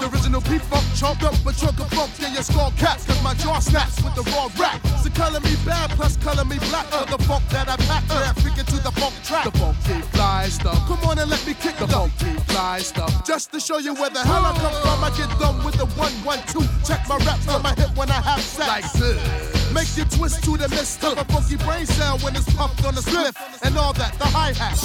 The 0.00 0.08
original 0.08 0.40
P-Funk 0.40 0.84
chomped 0.96 1.22
up 1.22 1.34
a 1.46 1.52
trunk 1.52 1.78
of 1.80 1.90
funk. 1.90 2.10
Yeah, 2.18 2.32
your 2.32 2.42
skull 2.42 2.72
caps, 2.78 3.06
cause 3.06 3.22
my 3.22 3.34
jaw 3.34 3.58
snaps 3.58 4.02
with 4.02 4.14
the 4.14 4.22
raw 4.32 4.48
rap. 4.58 4.80
So 5.02 5.10
color 5.10 5.40
me 5.40 5.54
bad, 5.64 5.90
plus 5.90 6.16
color 6.16 6.44
me 6.44 6.58
black 6.70 6.86
for 6.86 7.04
the 7.10 7.22
funk 7.24 7.44
that 7.50 7.68
I 7.68 7.76
pack. 7.76 8.04
Yeah, 8.08 8.32
freaking 8.34 8.66
to 8.66 8.78
the 8.82 8.92
funk 8.92 9.14
track. 9.24 9.44
The 9.44 9.52
funky 9.58 10.00
fly 10.14 10.48
stuff. 10.48 10.78
Come 10.88 11.02
on 11.04 11.18
and 11.18 11.30
let 11.30 11.46
me 11.46 11.54
kick 11.54 11.76
the 11.76 11.86
funky 11.86 12.32
fly 12.52 12.78
stuff. 12.78 13.26
Just 13.26 13.52
to 13.52 13.60
show 13.60 13.78
you 13.78 13.94
where 13.94 14.10
the 14.10 14.20
hell 14.20 14.44
I 14.44 14.52
come 14.58 14.74
from, 14.82 15.04
I 15.04 15.10
get 15.16 15.30
done 15.38 15.62
with 15.64 15.76
the 15.76 15.86
one, 16.00 16.12
one, 16.24 16.40
two. 16.48 16.64
Check 16.86 17.06
my 17.08 17.18
raps 17.18 17.48
on 17.48 17.62
my 17.62 17.74
hip 17.74 17.94
when 17.96 18.10
I 18.10 18.20
have 18.20 18.40
sex. 18.40 18.68
Like 18.68 18.92
this. 18.92 19.72
Make 19.72 19.96
you 19.96 20.04
twist 20.04 20.44
to 20.44 20.56
the 20.56 20.68
mist 20.68 21.02
of 21.04 21.18
a 21.18 21.24
funky 21.24 21.56
brain 21.56 21.86
cell 21.86 22.18
when 22.18 22.34
it's 22.36 22.52
pumped 22.54 22.84
on 22.84 22.94
the 22.94 23.00
spliff 23.00 23.36
and 23.62 23.76
all 23.76 23.92
that, 23.94 24.18
the 24.18 24.26
hi 24.26 24.52
hat. 24.52 24.78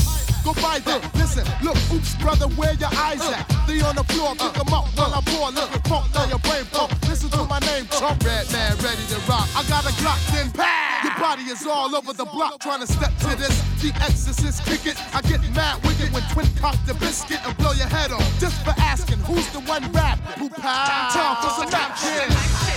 Go 0.44 0.54
by 0.62 0.80
that. 0.80 1.14
Listen, 1.16 1.46
look, 1.62 1.78
oops, 1.92 2.16
brother, 2.16 2.48
where 2.56 2.74
your 2.74 2.94
eyes 2.94 3.22
at? 3.22 3.57
They 3.68 3.82
on 3.82 3.96
the 3.96 4.04
floor, 4.06 4.32
pick 4.34 4.56
uh, 4.56 4.64
'em 4.64 4.74
up 4.74 4.88
while 4.96 5.14
uh, 5.14 5.20
I 5.20 5.22
pour. 5.28 5.52
Look 5.52 5.72
at 5.76 5.84
pump, 5.84 6.08
now 6.16 6.26
your 6.26 6.40
brain 6.40 6.64
pump. 6.72 6.94
Uh, 6.94 7.10
Listen 7.10 7.30
to 7.32 7.44
my 7.44 7.60
name, 7.60 7.86
Trump. 7.92 8.24
Redman, 8.24 8.78
ready 8.80 9.04
to 9.12 9.20
rock. 9.28 9.44
I 9.56 9.64
got 9.68 9.84
a 9.84 9.92
Glock, 10.00 10.20
then 10.32 10.50
pow. 10.52 11.04
Your 11.04 11.14
body 11.20 11.44
is 11.44 11.68
all 11.68 11.94
over 11.94 12.14
the 12.14 12.24
block 12.26 12.60
trying 12.60 12.80
to 12.80 12.88
step 12.88 13.12
to 13.28 13.36
this. 13.36 13.60
The 13.84 13.92
exorcist 14.00 14.64
kick 14.66 14.86
it. 14.86 14.96
I 15.14 15.22
get 15.22 15.42
mad 15.54 15.84
wicked 15.84 16.14
when 16.14 16.24
twin 16.32 16.48
cock 16.56 16.78
the 16.88 16.94
biscuit 16.96 17.40
and 17.46 17.56
blow 17.58 17.74
your 17.74 17.88
head 17.88 18.12
off. 18.12 18.24
Just 18.40 18.56
for 18.64 18.74
asking, 18.80 19.20
who's 19.28 19.48
the 19.52 19.60
one 19.62 19.84
rap? 19.92 20.18
Who 20.40 20.50
pow? 20.50 21.10
Time 21.12 21.36
for 21.44 21.52
some 21.60 21.74
action. 21.76 22.77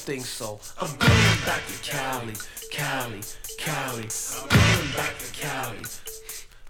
Think 0.00 0.24
so. 0.24 0.58
I'm 0.80 0.96
going 0.96 1.38
back 1.46 1.62
to 1.66 1.88
Cali, 1.88 2.34
Cali, 2.72 3.20
Cali. 3.58 4.08
I'm 4.34 4.48
going 4.48 4.92
back 4.96 5.16
to 5.18 5.32
Cali. 5.32 6.09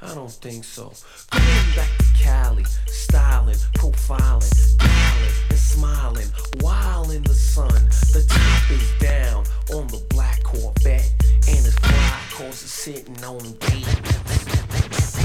I 0.02 0.14
don't 0.14 0.30
think 0.30 0.64
so. 0.64 0.92
Going 1.30 1.76
back 1.76 1.90
to 1.98 2.04
Cali, 2.18 2.64
styling, 2.86 3.56
profiling, 3.74 4.78
dialing, 4.78 5.34
and 5.50 5.58
smiling, 5.58 6.26
while 6.60 7.10
in 7.10 7.22
the 7.22 7.34
sun. 7.34 7.68
The 8.12 8.24
top 8.26 8.70
is 8.70 8.92
down 8.98 9.44
on 9.74 9.88
the 9.88 10.02
black 10.08 10.42
Corvette, 10.42 11.12
and 11.48 11.66
it's 11.66 11.74
fly 11.74 12.20
cause 12.32 12.62
it's 12.62 12.72
sitting 12.72 13.22
on 13.24 13.40
gate. 13.58 13.86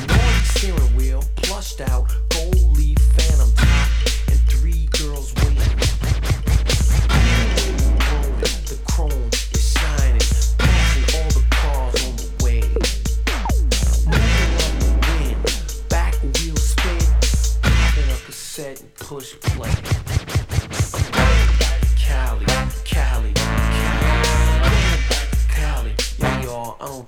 Naughty 0.08 0.46
steering 0.46 0.96
wheel, 0.96 1.24
plushed 1.38 1.80
out, 1.80 2.14
gold 2.30 2.75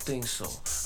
think 0.08 0.26
so. 0.26 0.77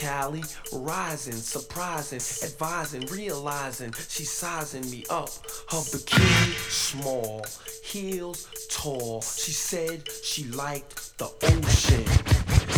Cali, 0.00 0.42
rising, 0.72 1.34
surprising, 1.34 2.20
advising, 2.42 3.04
realizing 3.14 3.92
she's 4.08 4.30
sizing 4.30 4.90
me 4.90 5.04
up. 5.10 5.28
Her 5.68 5.84
bikini 5.92 6.54
small, 6.70 7.44
heels 7.84 8.48
tall. 8.70 9.20
She 9.20 9.52
said 9.52 10.10
she 10.10 10.44
liked 10.44 11.18
the 11.18 11.26
ocean. 11.42 12.06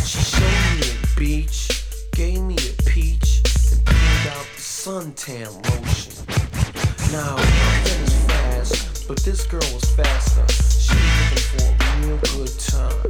She 0.04 0.18
showed 0.18 0.80
me 0.80 0.88
a 0.90 1.16
beach, 1.16 1.84
gave 2.10 2.40
me 2.40 2.56
a 2.56 2.82
peach, 2.90 3.40
and 3.70 3.84
pulled 3.86 4.26
out 4.34 4.46
the 4.56 4.60
suntan 4.60 5.54
lotion. 5.70 6.26
Now 7.12 7.36
I 7.38 7.84
read 7.84 8.00
as 8.02 8.26
fast, 8.26 9.06
but 9.06 9.20
this 9.20 9.46
girl 9.46 9.60
was 9.72 9.84
faster. 9.94 10.44
She 10.52 10.96
was 10.96 11.14
looking 11.30 11.76
for 11.76 11.84
a 11.84 12.04
real 12.04 12.18
good 12.34 12.58
time. 12.58 13.06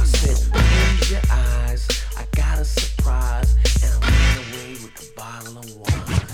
I 0.00 0.04
said, 0.06 0.52
close 0.54 1.10
your 1.10 1.20
eyes. 1.30 1.95
I 2.16 2.24
got 2.34 2.58
a 2.58 2.64
surprise, 2.64 3.54
and 3.82 3.92
I 4.02 4.08
ran 4.08 4.38
away 4.38 4.70
with 4.82 5.10
a 5.10 5.20
bottle 5.20 5.58
of 5.58 5.76
wine. 5.76 6.25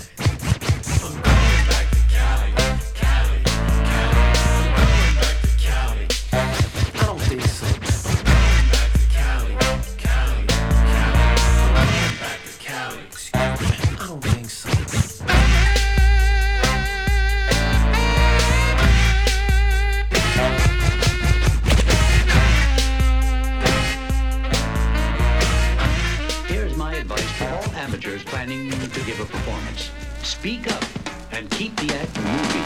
Performance. 29.25 29.91
Speak 30.23 30.71
up 30.71 30.83
and 31.31 31.49
keep 31.51 31.75
the 31.77 31.93
act 31.95 32.15
moving. 32.17 32.63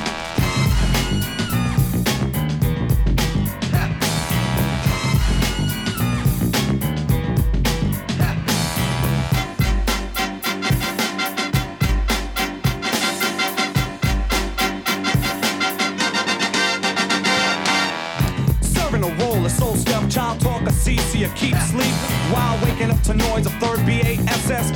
Serving 18.62 19.04
a 19.04 19.24
role, 19.24 19.46
a 19.46 19.50
soul 19.50 19.76
stuff, 19.76 20.10
child 20.10 20.40
talk, 20.40 20.62
a 20.64 20.72
CC, 20.72 21.34
keep 21.36 21.56
sleep. 21.58 21.94
Wild 22.32 22.62
rocking 22.62 22.92
up 22.92 23.02
to 23.04 23.14
noise 23.14 23.46
of 23.46 23.54
third 23.54 23.86
BASS 23.86 24.72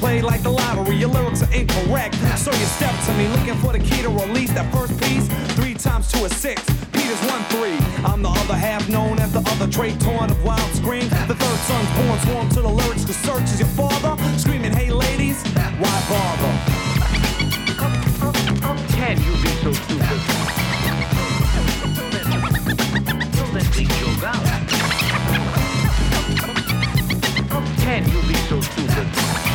played 0.00 0.24
like 0.24 0.42
the 0.42 0.50
lottery. 0.50 0.96
Your 0.96 1.10
lyrics 1.10 1.42
are 1.42 1.52
incorrect, 1.52 2.14
so 2.36 2.50
you 2.50 2.66
step 2.78 2.94
to 3.04 3.12
me 3.18 3.28
looking 3.28 3.54
for 3.56 3.72
the 3.72 3.78
key 3.78 4.00
to 4.02 4.08
release 4.08 4.50
that 4.54 4.72
first 4.72 4.98
piece. 5.02 5.28
Three 5.54 5.74
times 5.74 6.10
two 6.10 6.24
is 6.24 6.34
six. 6.34 6.64
Peter's 6.90 7.20
one 7.28 7.44
three. 7.52 7.76
I'm 8.02 8.22
the 8.22 8.30
other 8.30 8.56
half 8.56 8.88
known 8.88 9.18
as 9.20 9.30
the 9.32 9.40
other 9.52 9.70
trait 9.70 10.00
torn 10.00 10.30
of 10.30 10.42
wild 10.42 10.72
screams. 10.72 11.10
The 11.28 11.36
third 11.36 11.60
son's 11.68 11.90
born 11.98 12.18
swarm 12.20 12.48
to 12.56 12.62
the 12.62 12.68
lyrics 12.68 13.04
cause 13.04 13.16
search 13.16 13.44
is 13.52 13.60
your 13.60 13.68
father. 13.68 14.16
Screaming, 14.38 14.72
hey 14.72 14.90
ladies, 14.90 15.42
why 15.78 15.96
bother? 16.08 16.52
Can 18.96 19.16
you 19.18 19.32
be 19.42 19.52
so 19.60 19.72
stupid? 19.72 20.20
Can 27.84 28.02
you 28.08 28.20
be 28.28 28.34
so 28.48 28.60
stupid? 28.60 29.49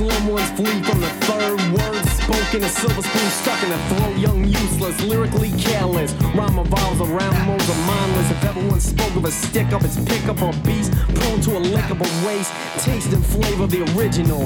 Slim 0.00 0.28
ones 0.28 0.50
flee 0.52 0.82
from 0.82 0.98
the 0.98 1.12
third 1.28 1.60
word 1.76 2.04
spoken. 2.08 2.64
A 2.64 2.68
silver 2.68 3.02
spoon 3.02 3.30
stuck 3.42 3.62
in 3.62 3.68
the 3.68 3.78
throat. 3.88 4.16
Young, 4.16 4.44
useless, 4.44 4.98
lyrically 5.02 5.52
careless. 5.58 6.14
Rhyme 6.34 6.58
revolves 6.58 7.00
around 7.02 7.36
modes 7.46 7.68
of 7.68 7.78
mindless. 7.84 8.30
If 8.30 8.44
everyone 8.44 8.80
spoke 8.80 9.14
of 9.16 9.24
a 9.26 9.30
stick 9.30 9.72
up, 9.74 9.84
it's 9.84 10.02
pick 10.04 10.24
up 10.24 10.40
or 10.40 10.54
a 10.56 10.56
beast. 10.64 10.92
Prone 11.16 11.40
to 11.42 11.50
a 11.58 11.60
lickable 11.60 12.10
waste. 12.26 12.50
Taste 12.82 13.12
and 13.12 13.24
flavor 13.24 13.66
the 13.66 13.82
original. 13.92 14.42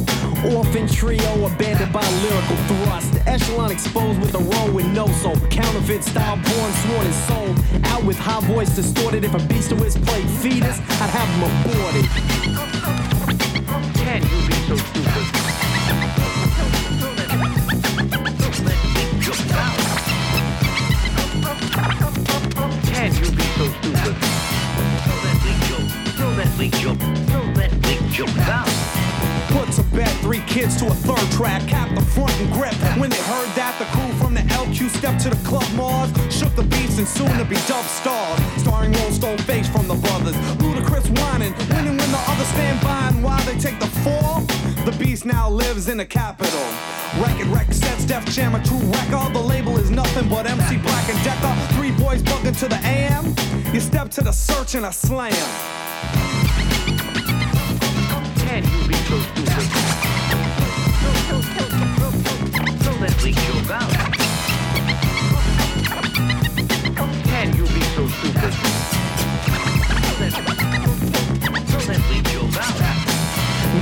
Orphan 0.57 0.89
trio 0.89 1.47
abandoned 1.47 1.93
by 1.93 2.05
lyrical 2.25 2.57
thrust. 2.69 3.13
The 3.15 3.23
echelon 3.29 3.71
exposed 3.71 4.21
with 4.21 4.35
a 4.35 4.43
roll 4.53 4.73
with 4.73 4.87
no 4.87 5.07
soul. 5.23 5.37
Counterfeit 5.51 6.03
style 6.03 6.35
born, 6.35 6.73
sworn 6.83 7.07
and 7.07 7.19
sold. 7.29 7.57
Out 7.93 8.03
with 8.03 8.19
high 8.19 8.41
voice 8.53 8.75
distorted. 8.75 9.23
If 9.23 9.35
a 9.35 9.43
beast 9.47 9.71
of 9.71 9.79
his 9.79 9.97
played 9.97 10.29
fetus, 10.43 10.79
I'd 11.01 11.11
have 11.15 11.29
him 11.35 11.45
aborted. 11.51 12.07
Can 14.03 14.21
you 14.23 14.49
be 14.49 14.55
so 14.67 14.77
stupid? 14.77 15.04
Out. 28.15 28.69
Put 29.51 29.73
to 29.73 29.83
bed 29.91 30.09
three 30.23 30.39
kids 30.47 30.77
to 30.77 30.87
a 30.87 30.95
third 30.95 31.33
track, 31.33 31.67
cap 31.67 31.93
the 31.97 32.01
front 32.01 32.31
and 32.39 32.53
grip. 32.53 32.73
When 32.97 33.11
they 33.11 33.19
heard 33.19 33.51
that, 33.59 33.75
the 33.81 33.87
crew 33.87 34.13
from 34.23 34.35
the 34.35 34.43
LQ 34.55 34.89
stepped 34.89 35.23
to 35.23 35.31
the 35.31 35.49
club 35.49 35.67
Mars, 35.75 36.13
shook 36.31 36.55
the 36.55 36.63
beats 36.63 36.99
and 36.99 37.09
soon 37.09 37.37
to 37.39 37.45
be 37.45 37.57
dub 37.67 37.85
stars. 37.87 38.39
Starring 38.63 38.93
Lone 38.93 39.11
Stone 39.11 39.39
Face 39.39 39.69
from 39.69 39.89
the 39.89 39.97
brothers, 39.97 40.37
Ludacris 40.63 41.11
whining, 41.19 41.53
winning 41.75 41.99
when 41.99 42.11
the 42.13 42.23
others 42.31 42.47
stand 42.55 42.81
by 42.83 43.09
and 43.09 43.25
while 43.25 43.43
they 43.47 43.59
take 43.59 43.81
the 43.81 43.91
fall. 44.07 44.43
The 44.87 44.95
beast 44.97 45.25
now 45.25 45.51
lives 45.51 45.89
in 45.89 45.97
the 45.97 46.07
capital. 46.07 46.67
Wreck 47.19 47.37
Record 47.39 47.49
Rec 47.49 47.73
sets 47.73 48.05
Def 48.05 48.25
Jam 48.27 48.55
a 48.55 48.63
true 48.63 48.79
record. 48.79 49.35
The 49.35 49.43
label 49.43 49.77
is 49.77 49.91
nothing 49.91 50.29
but 50.29 50.47
MC 50.47 50.77
Black 50.77 51.09
and 51.11 51.19
Decker. 51.25 51.53
Three 51.75 51.91
boys 51.91 52.23
bugging 52.23 52.57
to 52.61 52.69
the 52.69 52.79
AM. 52.87 53.35
You 53.75 53.81
step 53.81 54.09
to 54.13 54.21
the 54.21 54.31
Serch 54.31 54.77
and 54.77 54.87
a 54.87 54.93
slam. 54.93 56.74
Can 58.85 58.93
you 67.57 67.65
be 67.67 67.81
so 67.95 68.07
stupid? 68.09 68.53
So 71.69 71.79
let 71.89 72.05
out. 72.69 72.95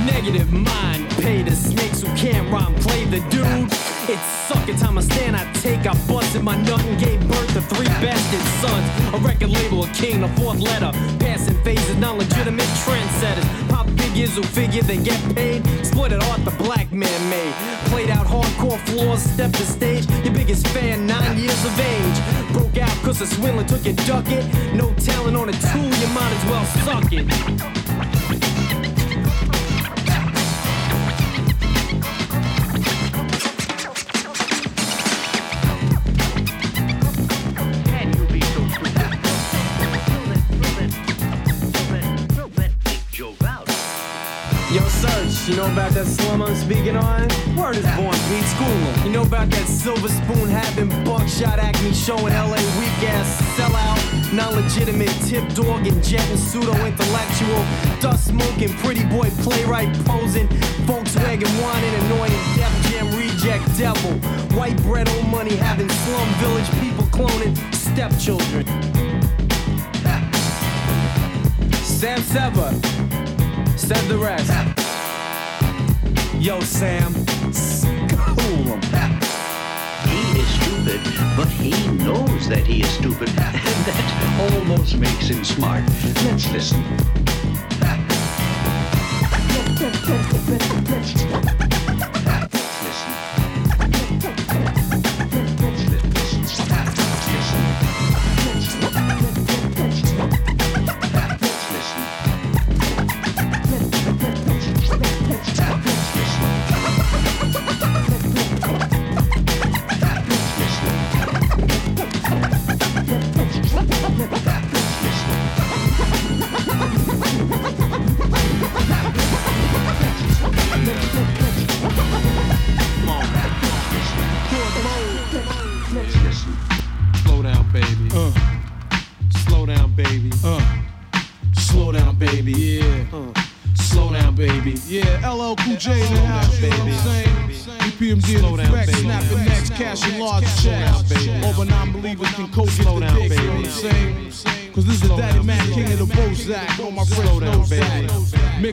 Negative 0.05 0.51
mind, 0.51 1.09
pay 1.21 1.43
the 1.43 1.51
snakes 1.51 2.01
who 2.01 2.07
can't 2.15 2.49
rhyme, 2.51 2.73
play 2.75 3.05
the 3.05 3.19
dude. 3.29 3.71
It's 4.09 4.21
sucking 4.47 4.77
time 4.77 4.97
I 4.97 5.01
stand, 5.01 5.35
I 5.35 5.51
take, 5.53 5.85
I 5.85 5.93
busted 6.07 6.43
my 6.43 6.55
nut 6.63 6.81
and 6.85 6.99
gave 6.99 7.19
birth 7.27 7.53
to 7.53 7.61
three 7.61 7.87
bastard 7.87 8.41
sons. 8.61 9.13
A 9.13 9.17
record 9.17 9.49
label, 9.49 9.83
a 9.83 9.87
king, 9.89 10.23
a 10.23 10.27
fourth 10.35 10.59
letter. 10.59 10.91
Who 14.35 14.41
figure 14.41 14.81
they 14.81 14.97
get 14.97 15.35
paid. 15.35 15.63
Exploited 15.77 16.23
art 16.23 16.43
the 16.43 16.49
black 16.51 16.91
man 16.91 17.29
made. 17.29 17.53
Played 17.91 18.09
out 18.09 18.25
hardcore 18.25 18.79
floors, 18.87 19.21
stepped 19.21 19.53
the 19.53 19.65
stage. 19.65 20.09
Your 20.25 20.33
biggest 20.33 20.65
fan, 20.69 21.05
nine 21.05 21.37
years 21.37 21.63
of 21.63 21.79
age. 21.79 22.51
Broke 22.51 22.77
out 22.79 22.97
cause 23.03 23.21
a 23.21 23.27
swindler 23.27 23.63
took 23.63 23.85
your 23.85 23.93
ducket. 24.07 24.43
No 24.73 24.91
talent 24.95 25.37
on 25.37 25.49
a 25.49 25.53
tool, 25.53 25.85
you 25.85 26.07
might 26.15 26.33
as 26.33 26.45
well 26.49 26.65
suck 26.83 27.13
it. 27.13 27.72
Slum 46.05 46.41
I'm 46.41 46.55
speaking 46.55 46.97
on? 46.97 47.27
Word 47.55 47.75
is 47.75 47.85
born, 47.95 48.17
Pete 48.27 48.47
Schooler. 48.53 49.05
You 49.05 49.11
know 49.11 49.23
about 49.23 49.49
that 49.51 49.67
silver 49.67 50.07
spoon 50.07 50.49
having 50.49 50.89
buckshot 51.03 51.59
acne 51.59 51.93
showing 51.93 52.33
LA 52.33 52.61
weak 52.79 52.99
ass 53.07 53.41
sellout, 53.55 53.99
non 54.33 54.55
legitimate 54.55 55.13
tip 55.27 55.47
dog 55.53 55.85
and 55.87 56.03
jet 56.03 56.27
and 56.29 56.39
pseudo 56.39 56.73
intellectual, 56.85 57.63
dust 58.01 58.27
smoking, 58.27 58.73
pretty 58.79 59.05
boy 59.05 59.29
playwright 59.43 59.93
posing, 60.05 60.47
Volkswagen 60.87 61.51
whining, 61.61 61.93
annoying 62.05 62.39
Def 62.55 62.73
Jam 62.89 63.07
reject 63.15 63.65
devil, 63.77 64.11
white 64.57 64.77
bread 64.83 65.07
old 65.09 65.27
money 65.27 65.55
having 65.55 65.89
slum 65.89 66.27
village 66.41 66.69
people 66.81 67.05
cloning 67.13 67.55
stepchildren. 67.73 68.65
Sam 71.83 72.19
Sever 72.21 72.71
said 73.77 74.03
the 74.09 74.17
rest. 74.17 74.82
Yo, 76.43 76.59
Sam, 76.59 77.13
school 77.53 78.73
'em. 78.91 79.11
He 80.03 80.39
is 80.41 80.49
stupid, 80.59 80.99
but 81.37 81.47
he 81.47 81.71
knows 82.03 82.49
that 82.49 82.67
he 82.67 82.81
is 82.81 82.89
stupid, 82.89 83.29
and 83.29 83.85
that 83.85 84.51
almost 84.51 84.97
makes 84.97 85.29
him 85.29 85.45
smart. 85.45 85.83
Let's 86.25 86.51
listen. 86.51 86.83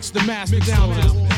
Mix 0.01 0.09
the 0.09 0.22
master 0.22 0.59
down 0.61 0.88
to 0.88 0.94
the 0.94 1.28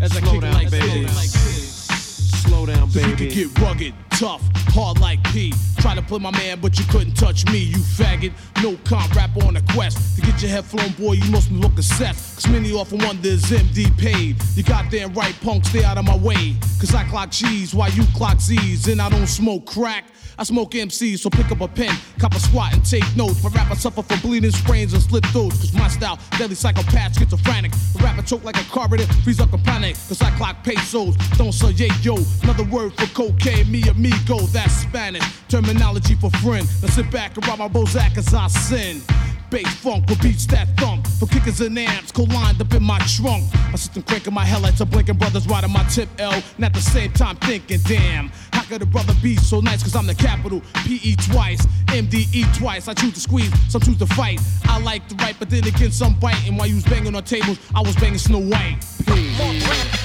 as 0.00 0.16
I 0.16 0.20
Slow 0.20 0.30
kick 0.30 0.38
it 0.38 0.40
down, 0.40 0.54
like 0.54 0.70
baby. 0.70 1.06
Slow 1.06 2.64
down, 2.64 2.90
So 2.90 3.00
baby. 3.02 3.26
can 3.26 3.28
get 3.28 3.58
rugged, 3.60 3.94
tough, 4.12 4.40
hard 4.68 4.98
like 4.98 5.22
P. 5.24 5.52
Try 5.76 5.94
to 5.94 6.00
play 6.00 6.20
my 6.20 6.30
man, 6.30 6.58
but 6.58 6.78
you 6.78 6.86
couldn't 6.86 7.16
touch 7.16 7.44
me, 7.52 7.58
you 7.58 7.76
faggot. 7.76 8.32
No 8.62 8.78
comp 8.84 9.14
rapper 9.14 9.44
on 9.44 9.56
a 9.56 9.62
quest. 9.74 10.16
To 10.16 10.22
get 10.22 10.40
your 10.40 10.50
head 10.50 10.64
flown, 10.64 10.90
boy, 10.92 11.16
you 11.16 11.30
must 11.30 11.50
be 11.50 11.56
looking 11.56 11.82
set. 11.82 12.14
Cause 12.14 12.48
many 12.48 12.72
often 12.72 13.00
wonder 13.00 13.28
is 13.28 13.44
MD 13.44 13.94
paid. 13.98 14.36
You 14.54 14.62
goddamn 14.62 15.12
right, 15.12 15.38
punk, 15.42 15.66
stay 15.66 15.84
out 15.84 15.98
of 15.98 16.06
my 16.06 16.16
way. 16.16 16.56
Cause 16.80 16.94
I 16.94 17.04
clock 17.04 17.30
G's 17.30 17.74
while 17.74 17.90
you 17.90 18.04
clock 18.16 18.40
Z's. 18.40 18.88
And 18.88 19.02
I 19.02 19.10
don't 19.10 19.26
smoke 19.26 19.66
crack. 19.66 20.06
I 20.38 20.44
smoke 20.44 20.70
MCs, 20.70 21.18
so 21.18 21.30
pick 21.30 21.50
up 21.50 21.60
a 21.60 21.66
pen, 21.66 21.92
cop 22.20 22.32
a 22.32 22.38
squat 22.38 22.72
and 22.72 22.84
take 22.84 23.04
notes. 23.16 23.40
For 23.40 23.50
rapper 23.50 23.74
suffer 23.74 24.02
from 24.02 24.20
bleeding 24.20 24.52
sprains 24.52 24.92
and 24.92 25.02
slit 25.02 25.26
throats. 25.26 25.58
Cause 25.58 25.74
my 25.74 25.88
style, 25.88 26.18
deadly 26.38 26.54
psychopath, 26.54 27.18
schizophrenic. 27.18 27.72
A 27.72 28.02
rapper 28.04 28.22
choke 28.22 28.44
like 28.44 28.56
a 28.56 28.64
carburetor, 28.70 29.12
freeze 29.24 29.40
up 29.40 29.52
and 29.52 29.64
panic. 29.64 29.96
Cause 30.06 30.22
I 30.22 30.30
clock 30.36 30.62
pesos, 30.62 31.16
don't 31.36 31.52
say 31.52 31.70
yeah 31.70 31.92
yo. 32.02 32.16
Another 32.44 32.62
word 32.64 32.92
for 32.94 33.06
cocaine, 33.06 33.68
me 33.70 33.82
amigo, 33.88 34.38
that's 34.52 34.74
Spanish. 34.74 35.24
Terminology 35.48 36.14
for 36.14 36.30
friend. 36.38 36.68
Now 36.82 36.88
sit 36.88 37.10
back 37.10 37.36
and 37.36 37.46
rob 37.48 37.58
my 37.58 37.68
Bozak 37.68 38.16
as 38.16 38.32
I 38.32 38.46
sin. 38.46 39.02
Bass 39.50 39.74
funk 39.76 40.06
with 40.08 40.20
beats 40.20 40.46
that 40.46 40.68
thump. 40.76 41.06
For 41.18 41.26
kickers 41.26 41.60
and 41.60 41.78
amps, 41.78 42.12
co-lined 42.12 42.60
up 42.60 42.72
in 42.74 42.82
my 42.82 42.98
trunk. 43.00 43.44
My 43.70 43.76
system 43.76 44.02
cranking 44.02 44.34
my 44.34 44.44
headlights, 44.44 44.80
a 44.80 44.86
blinking 44.86 45.16
brothers 45.16 45.46
riding 45.46 45.72
my 45.72 45.82
tip 45.84 46.08
L. 46.18 46.32
And 46.56 46.64
at 46.64 46.74
the 46.74 46.80
same 46.80 47.12
time 47.12 47.36
thinking, 47.36 47.80
damn, 47.84 48.30
how 48.52 48.62
could 48.62 48.82
a 48.82 48.86
brother 48.86 49.14
be 49.22 49.36
so 49.36 49.60
nice? 49.60 49.82
Cause 49.82 49.96
I'm 49.96 50.06
the 50.06 50.14
capital, 50.14 50.60
PE 50.84 51.14
twice, 51.32 51.64
MDE 51.86 52.56
twice. 52.56 52.88
I 52.88 52.94
choose 52.94 53.14
to 53.14 53.20
squeeze, 53.20 53.52
some 53.70 53.80
choose 53.80 53.98
to 53.98 54.06
fight. 54.06 54.40
I 54.64 54.78
like 54.80 55.08
to 55.08 55.14
write, 55.16 55.36
but 55.38 55.48
then 55.48 55.66
again, 55.66 55.92
some 55.92 56.18
bite. 56.20 56.46
And 56.46 56.58
while 56.58 56.66
you 56.66 56.74
was 56.76 56.84
banging 56.84 57.16
on 57.16 57.24
tables, 57.24 57.58
I 57.74 57.80
was 57.80 57.96
banging 57.96 58.18
Snow 58.18 58.40
White. 58.40 58.78
P. 59.06 59.32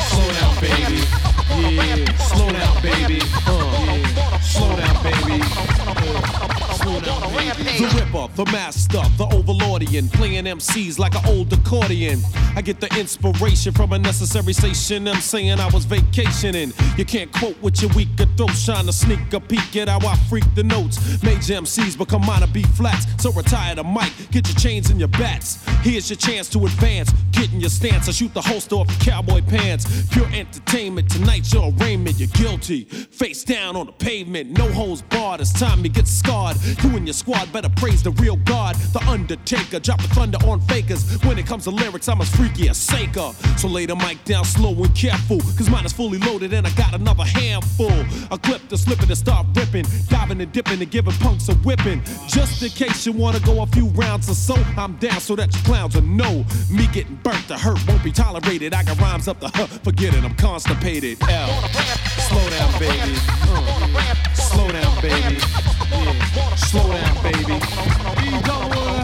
Slow 0.10 0.32
down, 0.34 0.62
baby. 0.62 1.04
Yeah, 1.54 2.18
slow 2.18 2.50
down, 2.52 2.82
baby. 2.82 3.20
The 7.84 7.90
Ripper, 8.00 8.34
the 8.36 8.46
Master, 8.46 9.04
the 9.18 9.28
Overlordian, 9.28 10.10
playing 10.14 10.46
MCs 10.46 11.00
like 11.00 11.16
an 11.16 11.26
old 11.28 11.52
accordion. 11.52 12.22
I 12.56 12.62
get 12.62 12.80
the 12.80 12.88
inspiration 12.98 13.74
from 13.74 13.92
a 13.92 14.00
necessary 14.00 14.54
station. 14.54 15.06
I'm 15.06 15.20
saying 15.20 15.60
I 15.60 15.68
was 15.68 15.84
vacationing. 15.84 16.72
You 16.96 17.04
can't 17.04 17.30
quote 17.34 17.62
with 17.62 17.82
your 17.82 17.92
weaker 17.92 18.26
throat, 18.38 18.52
trying 18.64 18.86
to 18.86 18.94
sneak 18.94 19.34
a 19.34 19.40
peek 19.42 19.76
at 19.76 19.90
how 19.90 20.00
I 20.08 20.16
freak 20.30 20.46
the 20.56 20.64
notes. 20.64 21.22
Major 21.24 21.56
MCs 21.56 21.98
become 21.98 22.26
minor 22.26 22.48
B 22.48 22.64
flats, 22.64 23.06
so 23.22 23.34
retire 23.34 23.76
the 23.76 23.84
mic, 23.84 24.14
get 24.32 24.48
your 24.48 24.58
chains 24.58 24.90
and 24.90 24.98
your 24.98 25.10
bats. 25.10 25.62
Here's 25.82 26.10
your 26.10 26.16
chance 26.16 26.48
to 26.52 26.60
advance, 26.60 27.12
get 27.44 27.54
in 27.54 27.60
your 27.60 27.70
stance. 27.70 28.08
I 28.08 28.12
shoot 28.12 28.34
the 28.34 28.42
holster 28.42 28.76
off 28.76 28.90
your 28.90 29.00
cowboy 29.00 29.42
pants. 29.42 30.08
Pure 30.12 30.28
entertainment, 30.34 31.10
tonight's 31.10 31.54
your 31.54 31.74
arraignment. 31.74 32.18
You're 32.18 32.30
guilty, 32.30 32.86
face 32.86 33.44
down 33.44 33.76
on 33.76 33.88
the 33.88 33.92
pavement, 33.92 34.58
no 34.58 34.72
holes 34.72 35.02
barred. 35.02 35.42
It's 35.42 35.52
time 35.52 35.84
you 35.84 35.90
get 35.90 36.08
scarred. 36.08 36.58
You 36.84 36.96
and 36.96 37.06
your 37.06 37.14
squad 37.14 37.52
better 37.52 37.70
praise 37.70 38.02
the 38.04 38.12
real 38.12 38.38
God, 38.38 38.76
the 38.94 39.04
Undertaker. 39.08 39.80
Dropping 39.80 40.08
thunder 40.08 40.38
on 40.48 40.62
fakers. 40.62 41.04
When 41.24 41.38
it 41.38 41.46
comes 41.46 41.66
to 41.66 41.72
lyrics, 41.72 42.08
I'm 42.08 42.22
as 42.22 42.34
freaky 42.34 42.70
as 42.70 42.78
Saker. 42.78 43.32
So 43.58 43.68
lay 43.68 43.86
the 43.86 43.96
mic 43.96 44.24
down 44.24 44.46
slow 44.46 44.74
and 44.84 44.96
careful, 44.96 45.40
cause 45.58 45.70
mine 45.70 45.86
is 45.86 45.94
fully 45.94 46.20
loaded 46.20 46.54
and 46.54 46.66
I 46.66 46.72
got 46.72 46.94
another 46.94 47.26
handful. 47.26 47.92
I 48.32 48.38
clip 48.38 48.62
the 48.70 48.78
slipping 48.78 49.10
and 49.10 49.18
start 49.18 49.48
ripping, 49.56 49.86
diving 50.08 50.40
and 50.40 50.52
dipping 50.52 50.82
and 50.82 50.90
giving 50.90 51.14
punks 51.14 51.50
a 51.50 51.56
whipping. 51.56 52.02
Just 52.28 52.64
in 52.64 52.70
case 52.70 53.06
you 53.06 53.12
wanna 53.12 53.40
go 53.42 53.62
a 53.62 53.68
few 53.68 53.88
rounds 53.88 54.30
or 54.30 54.36
so, 54.36 54.56
I'm 54.78 54.94
down 54.98 55.20
so 55.20 55.36
that 55.36 55.54
you 55.54 55.62
clowns 55.64 55.96
will 55.96 56.04
know. 56.04 56.46
Me 56.70 56.88
getting 56.88 57.18
burnt, 57.34 57.48
the 57.48 57.58
hurt 57.58 57.88
won't 57.88 58.04
be 58.04 58.12
tolerated. 58.12 58.74
I 58.74 58.84
got 58.84 59.00
rhymes 59.00 59.28
up 59.28 59.40
the 59.40 59.50
huh, 59.54 59.68
forget 59.68 60.14
it, 60.14 60.24
I'm 60.24 60.36
constipated. 60.36 61.18
L. 61.30 61.50
Slow 62.30 62.50
down, 62.50 62.80
baby. 62.80 63.18
Uh, 63.28 64.34
slow 64.34 64.72
down, 64.72 65.02
baby. 65.02 65.36
Yeah. 65.36 66.56
Slow 66.56 66.92
down, 66.92 67.24
baby. 67.24 67.54
When 67.54 68.98
I 68.98 69.03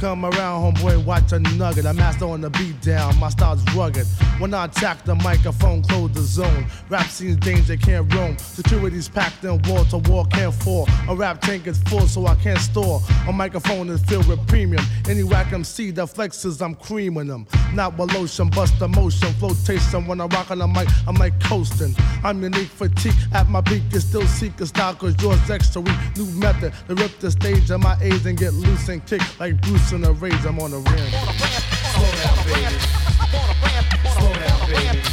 come 0.00 0.24
around, 0.24 0.74
homeboy, 0.74 1.04
watch 1.04 1.32
a 1.32 1.38
nugget. 1.38 1.84
I 1.84 1.92
master 1.92 2.24
on 2.24 2.40
the 2.40 2.48
beat 2.48 2.80
down, 2.80 3.18
my 3.18 3.28
style's 3.28 3.62
rugged. 3.74 4.06
When 4.38 4.54
I 4.54 4.64
attack 4.64 5.04
the 5.04 5.14
microphone, 5.14 5.82
close 5.82 6.10
the 6.12 6.22
zone. 6.22 6.66
Rap 6.88 7.06
scene's 7.06 7.36
danger, 7.36 7.76
can't 7.76 8.12
roam. 8.14 8.38
Security's 8.38 9.10
packed 9.10 9.44
in 9.44 9.60
wall 9.62 9.84
to 9.86 9.98
wall, 9.98 10.24
can't 10.24 10.54
fall. 10.54 10.88
A 11.06 11.14
rap 11.14 11.42
tank 11.42 11.66
is 11.66 11.78
full, 11.82 12.06
so 12.08 12.26
I 12.26 12.34
can't 12.36 12.58
store. 12.58 13.02
A 13.28 13.32
microphone 13.32 13.90
is 13.90 14.02
filled 14.04 14.26
with 14.26 14.44
premium. 14.48 14.82
Any 15.06 15.22
whack 15.22 15.52
MC 15.52 15.90
that 15.90 16.08
flexes, 16.08 16.62
I'm 16.62 16.74
creaming 16.76 17.26
them. 17.26 17.46
Not 17.74 17.98
with 17.98 18.14
lotion, 18.14 18.48
bust 18.48 18.78
the 18.78 18.88
motion, 18.88 19.28
flotation. 19.34 20.06
When 20.06 20.22
I 20.22 20.26
rock 20.26 20.50
on 20.50 20.58
the 20.58 20.66
mic, 20.66 20.88
I'm 21.06 21.16
like 21.16 21.38
coasting. 21.40 21.94
I'm 22.24 22.42
unique 22.42 22.68
fatigue 22.68 23.12
at 23.34 23.50
my 23.50 23.60
peak, 23.60 23.82
you 23.92 24.00
still 24.00 24.26
seek 24.26 24.58
a 24.62 24.66
style, 24.66 24.94
cause 24.94 25.14
yours 25.22 25.50
extra 25.50 25.82
weak. 25.82 25.96
New 26.16 26.26
method 26.40 26.72
to 26.88 26.94
rip 26.94 27.18
the 27.18 27.30
stage 27.30 27.70
of 27.70 27.80
my 27.80 27.98
age 28.00 28.24
and 28.24 28.38
get 28.38 28.54
loose 28.54 28.88
and 28.88 29.04
kick 29.04 29.20
like 29.38 29.60
Bruce 29.60 29.89
in 29.92 30.02
the 30.02 30.12
rage. 30.12 30.44
I'm 30.46 30.58
on 30.60 30.70
the 30.70 30.78
rim. 30.78 31.10
Slow 31.94 32.10
down, 32.22 32.36
baby. 32.46 32.78
Slow 34.10 34.32
down, 34.34 34.68
baby. 34.68 35.09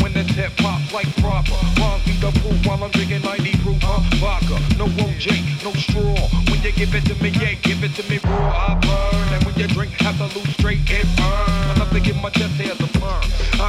When 0.00 0.12
like 0.92 1.08
proper. 1.16 1.58
The 2.20 2.32
proof 2.40 2.66
while 2.66 2.82
I'm 2.82 2.90
drinking 2.90 3.22
90 3.22 3.58
proof, 3.58 3.78
huh? 3.82 4.02
Vodka, 4.18 4.58
no 4.76 4.86
straw. 5.72 6.16
When 6.50 6.62
you 6.62 6.72
give 6.72 6.94
it 6.94 7.04
to 7.06 7.14
me, 7.22 7.30
give 7.30 7.84
it 7.84 7.94
to 7.94 8.02
me 8.10 8.18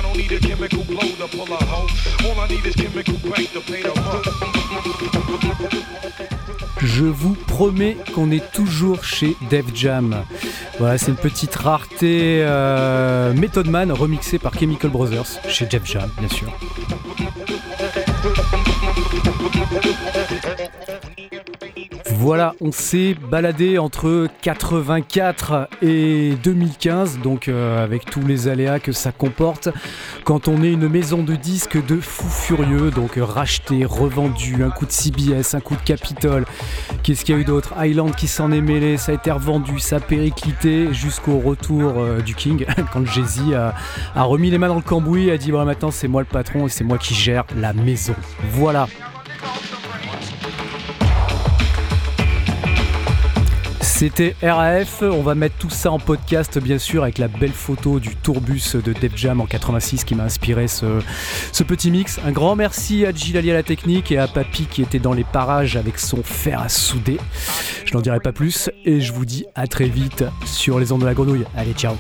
don't 0.02 0.18
need 0.18 0.32
a 0.32 0.40
chemical 0.40 0.84
blow 0.86 1.00
to 1.00 1.28
pull 1.28 1.54
a. 1.54 1.88
All 2.26 2.40
I 2.40 2.48
need 2.48 2.66
is 2.66 2.76
chemical 2.76 3.16
to 3.20 3.30
Je 6.82 7.04
vous 7.04 7.36
promets 7.48 7.98
qu'on 8.16 8.32
est 8.32 8.52
toujours 8.52 9.04
chez 9.04 9.36
Def 9.50 9.66
Jam. 9.74 10.24
Voilà, 10.80 10.98
c'est 10.98 11.12
une 11.12 11.18
petite 11.18 11.54
rareté 11.56 12.40
euh, 12.42 13.34
Method 13.34 13.68
Man 13.68 13.92
remixée 13.92 14.40
par 14.40 14.58
Chemical 14.58 14.90
Brothers 14.90 15.26
chez 15.50 15.66
Def 15.66 15.86
Jam, 15.86 16.10
bien 16.18 16.30
sûr. 16.30 16.58
Voilà, 22.32 22.54
on 22.62 22.72
s'est 22.72 23.16
baladé 23.32 23.80
entre 23.80 24.28
84 24.44 25.68
et 25.82 26.36
2015, 26.44 27.18
donc 27.24 27.48
euh, 27.48 27.84
avec 27.84 28.06
tous 28.06 28.22
les 28.22 28.48
aléas 28.48 28.80
que 28.80 28.92
ça 28.92 29.12
comporte. 29.12 29.70
Quand 30.26 30.48
on 30.48 30.62
est 30.62 30.72
une 30.72 30.88
maison 30.88 31.24
de 31.24 31.34
disques 31.34 31.84
de 31.84 32.00
fous 32.00 32.30
furieux, 32.30 32.92
donc 32.92 33.14
racheté, 33.18 33.84
revendu, 33.84 34.64
un 34.64 34.70
coup 34.70 34.86
de 34.86 34.92
CBS, 34.92 35.56
un 35.56 35.60
coup 35.60 35.76
de 35.76 35.82
Capitol. 35.82 36.46
Qu'est-ce 37.02 37.26
qu'il 37.26 37.34
y 37.34 37.38
a 37.40 37.42
eu 37.42 37.46
d'autre? 37.46 37.74
Island 37.84 38.14
qui 38.14 38.28
s'en 38.28 38.52
est 38.52 38.62
mêlé, 38.62 38.98
ça 38.98 39.12
a 39.12 39.16
été 39.16 39.32
revendu, 39.32 39.80
ça 39.80 39.96
a 39.96 40.00
périclité 40.00 40.94
jusqu'au 40.94 41.40
retour 41.40 41.94
euh, 41.98 42.22
du 42.22 42.36
King, 42.36 42.64
quand 42.94 43.08
Jay-Z 43.08 43.54
a, 43.56 43.74
a 44.14 44.22
remis 44.22 44.52
les 44.52 44.60
mains 44.60 44.68
dans 44.68 44.76
le 44.76 44.82
cambouis, 44.82 45.32
a 45.32 45.38
dit 45.40 45.52
bon 45.52 45.66
maintenant 45.66 45.90
c'est 45.90 46.08
moi 46.08 46.22
le 46.22 46.28
patron 46.28 46.68
et 46.68 46.70
c'est 46.70 46.84
moi 46.84 47.00
qui 47.00 47.16
gère 47.16 47.46
la 47.56 47.74
maison. 47.74 48.14
Voilà. 48.52 48.88
C'était 54.00 54.34
RAF, 54.42 55.02
on 55.02 55.22
va 55.22 55.36
mettre 55.36 55.58
tout 55.58 55.70
ça 55.70 55.92
en 55.92 56.00
podcast 56.00 56.58
bien 56.58 56.78
sûr 56.78 57.04
avec 57.04 57.18
la 57.18 57.28
belle 57.28 57.52
photo 57.52 58.00
du 58.00 58.16
tourbus 58.16 58.78
de 58.82 58.94
Def 58.94 59.12
Jam 59.18 59.42
en 59.42 59.46
86 59.46 60.06
qui 60.06 60.16
m'a 60.16 60.24
inspiré 60.24 60.70
ce, 60.70 61.02
ce 61.52 61.64
petit 61.66 61.92
mix. 61.92 62.18
Un 62.26 62.32
grand 62.32 62.56
merci 62.56 63.06
à 63.06 63.12
Gilali 63.12 63.52
à 63.52 63.56
la 63.56 63.64
technique 63.64 64.10
et 64.14 64.18
à 64.18 64.30
Papy 64.30 64.68
qui 64.68 64.82
était 64.84 65.00
dans 65.00 65.12
les 65.12 65.26
parages 65.26 65.76
avec 65.76 66.00
son 66.00 66.24
fer 66.24 66.62
à 66.62 66.70
souder. 66.70 67.18
Je 67.84 67.94
n'en 67.94 68.00
dirai 68.00 68.22
pas 68.22 68.32
plus 68.32 68.70
et 68.86 69.02
je 69.02 69.12
vous 69.12 69.26
dis 69.26 69.46
à 69.54 69.68
très 69.68 69.90
vite 69.90 70.24
sur 70.46 70.80
les 70.80 70.94
ondes 70.94 71.02
de 71.02 71.06
la 71.06 71.14
grenouille. 71.14 71.44
Allez 71.58 71.74
ciao 71.74 71.96